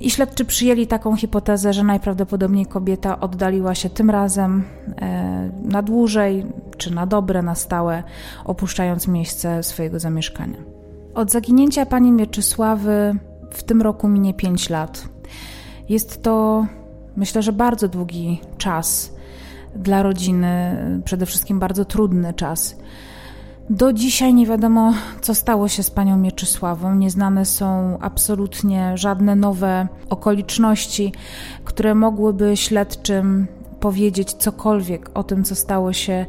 I 0.00 0.10
śledczy 0.10 0.44
przyjęli 0.44 0.86
taką 0.86 1.16
hipotezę, 1.16 1.72
że 1.72 1.84
najprawdopodobniej 1.84 2.66
kobieta 2.66 3.20
oddaliła 3.20 3.74
się 3.74 3.90
tym 3.90 4.10
razem 4.10 4.64
e, 5.02 5.50
na 5.62 5.82
dłużej, 5.82 6.46
czy 6.76 6.94
na 6.94 7.06
dobre, 7.06 7.42
na 7.42 7.54
stałe, 7.54 8.02
opuszczając 8.44 9.08
miejsce 9.08 9.62
swojego 9.62 9.98
zamieszkania. 9.98 10.58
Od 11.14 11.30
zaginięcia 11.30 11.86
pani 11.86 12.12
Mieczysławy 12.12 13.14
w 13.50 13.62
tym 13.62 13.82
roku 13.82 14.08
minie 14.08 14.34
5 14.34 14.70
lat. 14.70 15.08
Jest 15.88 16.22
to, 16.22 16.66
myślę, 17.16 17.42
że 17.42 17.52
bardzo 17.52 17.88
długi 17.88 18.40
czas 18.58 19.12
dla 19.76 20.02
rodziny, 20.02 20.76
przede 21.04 21.26
wszystkim 21.26 21.58
bardzo 21.58 21.84
trudny 21.84 22.34
czas. 22.34 22.76
Do 23.70 23.92
dzisiaj 23.92 24.34
nie 24.34 24.46
wiadomo, 24.46 24.94
co 25.20 25.34
stało 25.34 25.68
się 25.68 25.82
z 25.82 25.90
panią 25.90 26.16
Mieczysławą. 26.16 26.94
Nieznane 26.94 27.44
są 27.44 27.98
absolutnie 28.00 28.92
żadne 28.98 29.36
nowe 29.36 29.88
okoliczności, 30.08 31.12
które 31.64 31.94
mogłyby 31.94 32.56
śledczym 32.56 33.46
powiedzieć 33.80 34.32
cokolwiek 34.32 35.10
o 35.14 35.24
tym, 35.24 35.44
co 35.44 35.54
stało 35.54 35.92
się 35.92 36.26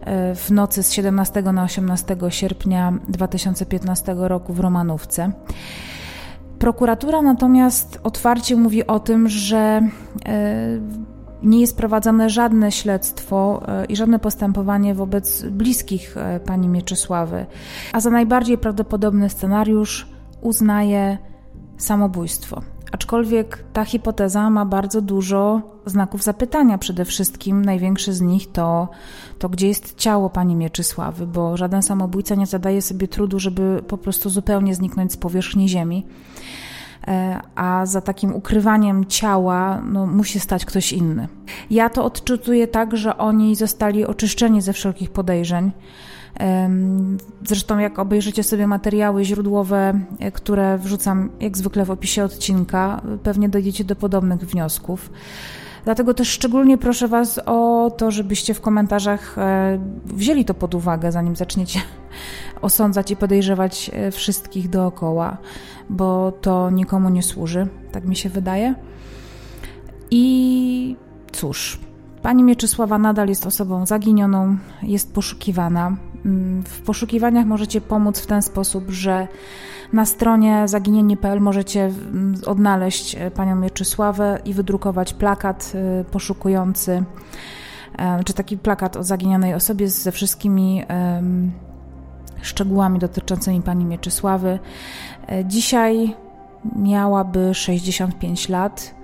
e, 0.00 0.34
w 0.34 0.50
nocy 0.50 0.82
z 0.82 0.92
17 0.92 1.42
na 1.42 1.64
18 1.64 2.16
sierpnia 2.28 2.92
2015 3.08 4.14
roku 4.16 4.52
w 4.52 4.60
Romanówce. 4.60 5.32
Prokuratura 6.58 7.22
natomiast 7.22 8.00
otwarcie 8.02 8.56
mówi 8.56 8.86
o 8.86 9.00
tym, 9.00 9.28
że 9.28 9.88
e, 10.26 10.78
nie 11.42 11.60
jest 11.60 11.76
prowadzone 11.76 12.30
żadne 12.30 12.72
śledztwo 12.72 13.62
e, 13.68 13.84
i 13.84 13.96
żadne 13.96 14.18
postępowanie 14.18 14.94
wobec 14.94 15.42
bliskich 15.42 16.16
e, 16.16 16.40
pani 16.40 16.68
Mieczysławy, 16.68 17.46
a 17.92 18.00
za 18.00 18.10
najbardziej 18.10 18.58
prawdopodobny 18.58 19.30
scenariusz 19.30 20.08
uznaje 20.40 21.18
samobójstwo. 21.76 22.62
Aczkolwiek 22.92 23.64
ta 23.72 23.84
hipoteza 23.84 24.50
ma 24.50 24.64
bardzo 24.64 25.00
dużo 25.00 25.62
znaków 25.86 26.22
zapytania. 26.22 26.78
Przede 26.78 27.04
wszystkim 27.04 27.64
największy 27.64 28.12
z 28.12 28.20
nich 28.20 28.52
to, 28.52 28.88
to 29.38 29.48
gdzie 29.48 29.68
jest 29.68 29.94
ciało 29.96 30.30
pani 30.30 30.56
Mieczysławy, 30.56 31.26
bo 31.26 31.56
żaden 31.56 31.82
samobójca 31.82 32.34
nie 32.34 32.46
zadaje 32.46 32.82
sobie 32.82 33.08
trudu, 33.08 33.38
żeby 33.38 33.82
po 33.88 33.98
prostu 33.98 34.30
zupełnie 34.30 34.74
zniknąć 34.74 35.12
z 35.12 35.16
powierzchni 35.16 35.68
ziemi. 35.68 36.06
E, 37.08 37.40
a 37.54 37.86
za 37.86 38.00
takim 38.00 38.34
ukrywaniem 38.34 39.04
ciała 39.04 39.82
no, 39.84 40.06
musi 40.06 40.40
stać 40.40 40.64
ktoś 40.64 40.92
inny. 40.92 41.28
Ja 41.70 41.90
to 41.90 42.04
odczytuję 42.04 42.66
tak, 42.66 42.96
że 42.96 43.18
oni 43.18 43.56
zostali 43.56 44.06
oczyszczeni 44.06 44.62
ze 44.62 44.72
wszelkich 44.72 45.10
podejrzeń. 45.10 45.72
Zresztą, 47.44 47.78
jak 47.78 47.98
obejrzycie 47.98 48.42
sobie 48.42 48.66
materiały 48.66 49.24
źródłowe, 49.24 50.00
e, 50.18 50.32
które 50.32 50.78
wrzucam 50.78 51.30
jak 51.40 51.56
zwykle 51.56 51.84
w 51.84 51.90
opisie 51.90 52.24
odcinka, 52.24 53.02
pewnie 53.22 53.48
dojdziecie 53.48 53.84
do 53.84 53.96
podobnych 53.96 54.40
wniosków. 54.40 55.10
Dlatego 55.84 56.14
też 56.14 56.28
szczególnie 56.28 56.78
proszę 56.78 57.08
Was 57.08 57.40
o 57.46 57.90
to, 57.96 58.10
żebyście 58.10 58.54
w 58.54 58.60
komentarzach 58.60 59.38
e, 59.38 59.78
wzięli 60.04 60.44
to 60.44 60.54
pod 60.54 60.74
uwagę, 60.74 61.12
zanim 61.12 61.36
zaczniecie 61.36 61.80
osądzać 62.62 63.10
i 63.10 63.16
podejrzewać 63.16 63.90
e, 63.94 64.10
wszystkich 64.10 64.68
dookoła, 64.68 65.36
bo 65.90 66.32
to 66.40 66.70
nikomu 66.70 67.08
nie 67.08 67.22
służy, 67.22 67.66
tak 67.92 68.04
mi 68.04 68.16
się 68.16 68.28
wydaje. 68.28 68.74
I 70.10 70.96
cóż, 71.32 71.80
pani 72.22 72.42
Mieczysława 72.42 72.98
nadal 72.98 73.28
jest 73.28 73.46
osobą 73.46 73.86
zaginioną, 73.86 74.56
jest 74.82 75.14
poszukiwana. 75.14 75.96
Mm, 76.24 76.62
w 76.62 76.80
poszukiwaniach 76.80 77.46
możecie 77.46 77.80
pomóc 77.80 78.20
w 78.20 78.26
ten 78.26 78.42
sposób, 78.42 78.90
że 78.90 79.28
na 79.92 80.06
stronie 80.06 80.68
zaginieni.pl 80.68 81.40
możecie 81.40 81.84
mm, 81.84 82.34
odnaleźć 82.46 83.14
e, 83.14 83.30
panią 83.30 83.56
Mieczysławę 83.56 84.40
i 84.44 84.54
wydrukować 84.54 85.14
plakat 85.14 85.72
e, 85.74 86.04
poszukujący, 86.04 87.04
czy 88.24 88.32
taki 88.32 88.58
plakat 88.58 88.96
o 88.96 89.02
zaginionej 89.02 89.54
osobie 89.54 89.88
ze 89.88 90.12
wszystkimi 90.12 90.82
szczegółami 92.42 92.98
dotyczącymi 92.98 93.62
pani 93.62 93.84
Mieczysławy. 93.84 94.58
E, 95.28 95.44
dzisiaj 95.44 96.14
miałaby 96.76 97.54
65 97.54 98.48
lat. 98.48 98.94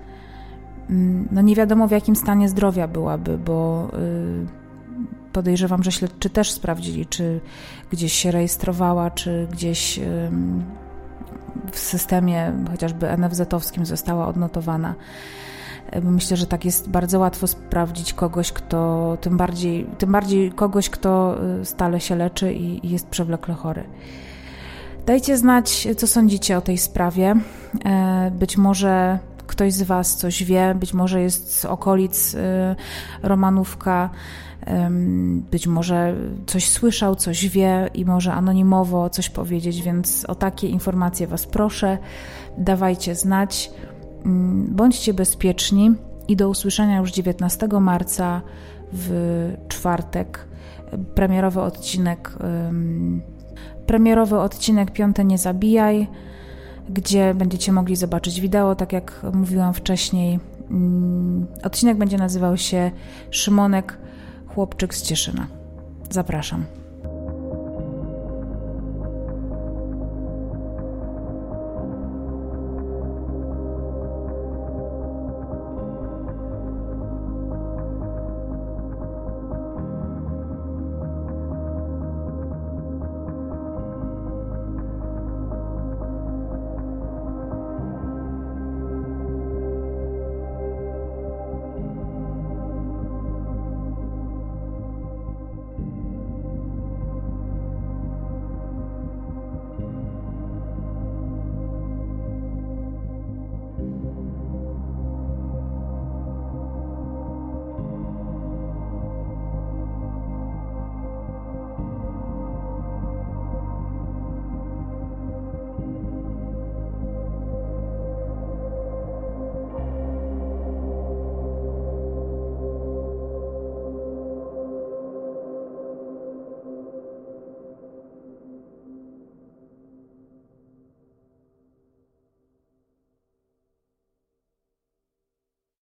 Mm, 0.89 1.27
no 1.31 1.41
nie 1.41 1.55
wiadomo 1.55 1.87
w 1.87 1.91
jakim 1.91 2.15
stanie 2.15 2.49
zdrowia 2.49 2.87
byłaby, 2.87 3.37
bo 3.37 3.87
y, 3.93 5.33
podejrzewam, 5.33 5.83
że 5.83 5.91
śledczy 5.91 6.29
też 6.29 6.51
sprawdzili, 6.51 7.05
czy 7.05 7.41
gdzieś 7.91 8.13
się 8.13 8.31
rejestrowała, 8.31 9.11
czy 9.11 9.47
gdzieś 9.51 9.99
w 11.71 11.79
systemie 11.79 12.53
chociażby 12.71 13.07
NFZ-owskim 13.07 13.85
została 13.85 14.27
odnotowana. 14.27 14.95
Myślę, 16.03 16.37
że 16.37 16.47
tak 16.47 16.65
jest 16.65 16.89
bardzo 16.89 17.19
łatwo 17.19 17.47
sprawdzić 17.47 18.13
kogoś, 18.13 18.51
kto 18.51 19.17
tym 19.21 19.37
bardziej, 19.37 19.85
tym 19.97 20.11
bardziej 20.11 20.51
kogoś, 20.51 20.89
kto 20.89 21.35
y, 21.61 21.65
stale 21.65 21.99
się 21.99 22.15
leczy 22.15 22.53
i 22.53 22.89
jest 22.89 23.07
przewlekle 23.07 23.53
chory. 23.53 23.83
Dajcie 25.05 25.37
znać, 25.37 25.87
co 25.97 26.07
sądzicie 26.07 26.57
o 26.57 26.61
tej 26.61 26.77
sprawie. 26.77 27.35
E, 27.85 28.31
być 28.31 28.57
może 28.57 29.19
ktoś 29.47 29.73
z 29.73 29.83
Was 29.83 30.15
coś 30.15 30.43
wie, 30.43 30.75
być 30.79 30.93
może 30.93 31.21
jest 31.21 31.59
z 31.59 31.65
okolic 31.65 32.33
y, 32.33 32.39
Romanówka, 33.23 34.09
być 35.51 35.67
może 35.67 36.15
coś 36.47 36.69
słyszał, 36.69 37.15
coś 37.15 37.49
wie 37.49 37.89
i 37.93 38.05
może 38.05 38.33
anonimowo 38.33 39.09
coś 39.09 39.29
powiedzieć, 39.29 39.81
więc 39.81 40.25
o 40.25 40.35
takie 40.35 40.67
informacje 40.67 41.27
Was 41.27 41.47
proszę. 41.47 41.97
Dawajcie 42.57 43.15
znać. 43.15 43.71
Mm, 44.25 44.75
bądźcie 44.75 45.13
bezpieczni 45.13 45.91
i 46.27 46.35
do 46.35 46.49
usłyszenia 46.49 46.97
już 46.97 47.11
19 47.11 47.67
marca 47.79 48.41
w 48.93 49.55
czwartek. 49.67 50.47
Premierowy 51.15 51.61
odcinek, 51.61 52.33
premierowy 53.85 54.39
odcinek 54.39 54.91
Piąte 54.91 55.25
Nie 55.25 55.37
Zabijaj, 55.37 56.07
gdzie 56.89 57.33
będziecie 57.33 57.71
mogli 57.71 57.95
zobaczyć 57.95 58.41
wideo, 58.41 58.75
tak 58.75 58.93
jak 58.93 59.25
mówiłam 59.33 59.73
wcześniej. 59.73 60.39
Mm, 60.71 61.47
odcinek 61.63 61.97
będzie 61.97 62.17
nazywał 62.17 62.57
się 62.57 62.91
Szymonek, 63.31 63.97
chłopczyk 64.47 64.95
z 64.95 65.01
Cieszyna. 65.01 65.47
Zapraszam. 66.09 66.78